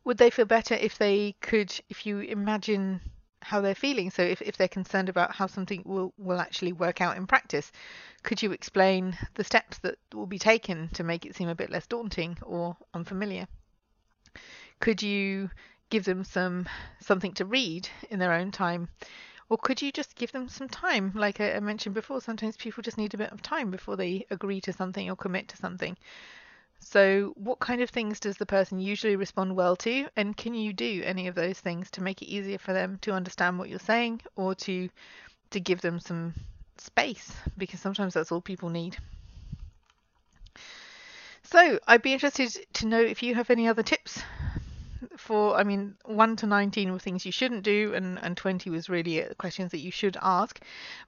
Would 0.05 0.19
they 0.19 0.31
feel 0.31 0.45
better 0.45 0.75
if 0.75 0.99
they 0.99 1.35
could, 1.41 1.73
if 1.89 2.07
you 2.07 2.21
imagine 2.21 3.01
how 3.47 3.61
they're 3.61 3.75
feeling. 3.77 4.11
So 4.11 4.23
if, 4.23 4.43
if 4.43 4.57
they're 4.57 4.69
concerned 4.69 5.09
about 5.09 5.35
how 5.35 5.47
something 5.47 5.83
will, 5.85 6.13
will 6.19 6.41
actually 6.41 6.73
work 6.73 7.01
out 7.01 7.17
in 7.17 7.27
practice, 7.29 7.71
could 8.25 8.43
you 8.43 8.51
explain 8.51 9.17
the 9.35 9.45
steps 9.45 9.79
that 9.79 9.99
will 10.13 10.27
be 10.27 10.39
taken 10.39 10.89
to 10.95 11.05
make 11.05 11.25
it 11.25 11.37
seem 11.37 11.49
a 11.49 11.55
bit 11.55 11.71
less 11.71 11.87
daunting 11.87 12.37
or 12.43 12.77
unfamiliar? 12.93 13.47
Could 14.81 15.01
you 15.01 15.51
give 15.91 16.05
them 16.05 16.25
some 16.25 16.69
something 17.01 17.33
to 17.35 17.45
read 17.45 17.89
in 18.11 18.19
their 18.19 18.33
own 18.33 18.51
time? 18.51 18.89
Or 19.49 19.57
could 19.59 19.81
you 19.81 19.93
just 19.93 20.17
give 20.17 20.33
them 20.33 20.49
some 20.49 20.69
time? 20.69 21.13
Like 21.15 21.41
I 21.41 21.59
mentioned 21.61 21.95
before, 21.95 22.21
sometimes 22.21 22.57
people 22.57 22.83
just 22.83 22.99
need 22.99 23.15
a 23.15 23.19
bit 23.19 23.33
of 23.33 23.43
time 23.43 23.71
before 23.71 23.97
they 23.97 24.27
agree 24.31 24.61
to 24.63 24.73
something 24.73 25.09
or 25.09 25.17
commit 25.17 25.49
to 25.49 25.57
something. 25.57 25.97
So, 26.81 27.33
what 27.37 27.59
kind 27.59 27.81
of 27.81 27.91
things 27.91 28.21
does 28.21 28.37
the 28.37 28.47
person 28.47 28.81
usually 28.81 29.17
respond 29.17 29.57
well 29.57 29.77
to? 29.77 30.09
And 30.17 30.37
can 30.37 30.55
you 30.55 30.73
do 30.73 31.03
any 31.05 31.27
of 31.27 31.35
those 31.35 31.59
things 31.59 31.91
to 31.93 32.03
make 32.03 32.23
it 32.23 32.27
easier 32.27 32.59
for 32.59 32.73
them 32.73 32.99
to 33.03 33.13
understand 33.13 33.59
what 33.59 33.69
you're 33.69 33.79
saying 33.79 34.21
or 34.37 34.55
to 34.57 34.91
to 35.51 35.61
give 35.61 35.81
them 35.81 36.01
some 36.01 36.35
space 36.79 37.33
because 37.57 37.81
sometimes 37.81 38.15
that's 38.15 38.33
all 38.33 38.41
people 38.41 38.69
need. 38.69 38.97
So, 41.45 41.79
I'd 41.87 42.03
be 42.03 42.13
interested 42.13 42.59
to 42.75 42.87
know 42.87 43.01
if 43.01 43.23
you 43.23 43.35
have 43.37 43.51
any 43.51 43.69
other 43.69 43.83
tips 43.83 44.23
for 45.27 45.57
I 45.57 45.65
mean 45.65 45.97
1 46.05 46.37
to 46.37 46.47
19 46.47 46.93
were 46.93 46.99
things 46.99 47.27
you 47.27 47.33
shouldn't 47.33 47.65
do 47.65 47.93
and 47.95 48.19
and 48.23 48.37
20 48.37 48.71
was 48.71 48.89
really 48.89 49.23
questions 49.39 49.73
that 49.73 49.81
you 49.81 49.91
should 49.91 50.17
ask. 50.23 50.61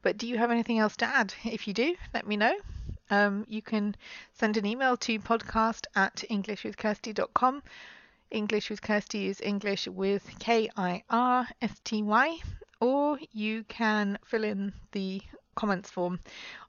But 0.02 0.18
do 0.18 0.26
you 0.26 0.38
have 0.38 0.50
anything 0.50 0.78
else 0.78 0.96
to 0.96 1.06
add? 1.06 1.34
If 1.44 1.66
you 1.68 1.74
do, 1.74 1.96
let 2.12 2.26
me 2.26 2.36
know 2.36 2.54
um, 3.10 3.44
you 3.48 3.62
can 3.62 3.94
send 4.34 4.56
an 4.56 4.66
email 4.66 4.96
to 4.98 5.18
podcast 5.18 5.86
at 5.94 6.24
englishwithkirsty.com. 6.30 7.62
English 8.30 8.68
with 8.68 8.82
Kirsty 8.82 9.28
is 9.28 9.40
English 9.40 9.88
with 9.88 10.28
K 10.38 10.68
I 10.76 11.02
R 11.08 11.48
S 11.62 11.80
T 11.82 12.02
Y, 12.02 12.38
or 12.80 13.18
you 13.32 13.64
can 13.64 14.18
fill 14.24 14.44
in 14.44 14.72
the 14.92 15.22
comments 15.54 15.90
form 15.90 16.20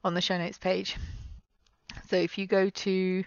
on 0.02 0.14
the 0.14 0.22
show 0.22 0.38
notes 0.38 0.58
page. 0.58 0.96
So 2.08 2.16
if 2.16 2.38
you 2.38 2.46
go 2.46 2.70
to 2.70 3.24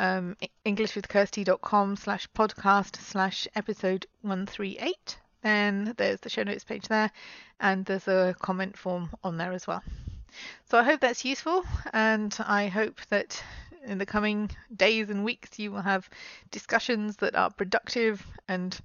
um, 0.00 0.34
englishwithkirsty.com 0.64 1.96
slash 1.96 2.26
podcast 2.34 2.96
slash 2.96 3.46
episode 3.54 4.06
138, 4.22 5.18
then 5.42 5.94
there's 5.98 6.20
the 6.20 6.30
show 6.30 6.42
notes 6.42 6.64
page 6.64 6.88
there, 6.88 7.10
and 7.60 7.84
there's 7.84 8.08
a 8.08 8.34
comment 8.40 8.78
form 8.78 9.10
on 9.22 9.36
there 9.36 9.52
as 9.52 9.66
well. 9.66 9.82
So 10.64 10.78
I 10.78 10.84
hope 10.84 11.00
that's 11.00 11.24
useful, 11.24 11.64
and 11.92 12.34
I 12.40 12.68
hope 12.68 13.00
that 13.10 13.42
in 13.84 13.98
the 13.98 14.06
coming 14.06 14.50
days 14.74 15.10
and 15.10 15.22
weeks 15.22 15.58
you 15.58 15.70
will 15.70 15.82
have 15.82 16.08
discussions 16.50 17.16
that 17.16 17.34
are 17.34 17.50
productive 17.50 18.26
and 18.48 18.78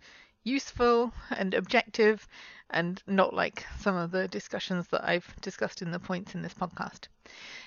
useful 0.46 1.12
and 1.32 1.54
objective 1.54 2.26
and 2.70 3.04
not 3.08 3.34
like 3.34 3.66
some 3.80 3.96
of 3.96 4.12
the 4.12 4.28
discussions 4.30 4.88
that 4.88 5.04
I've 5.04 5.36
discussed 5.42 5.82
in 5.82 5.92
the 5.92 6.00
points 6.00 6.34
in 6.36 6.42
this 6.42 6.54
podcast. 6.54 7.08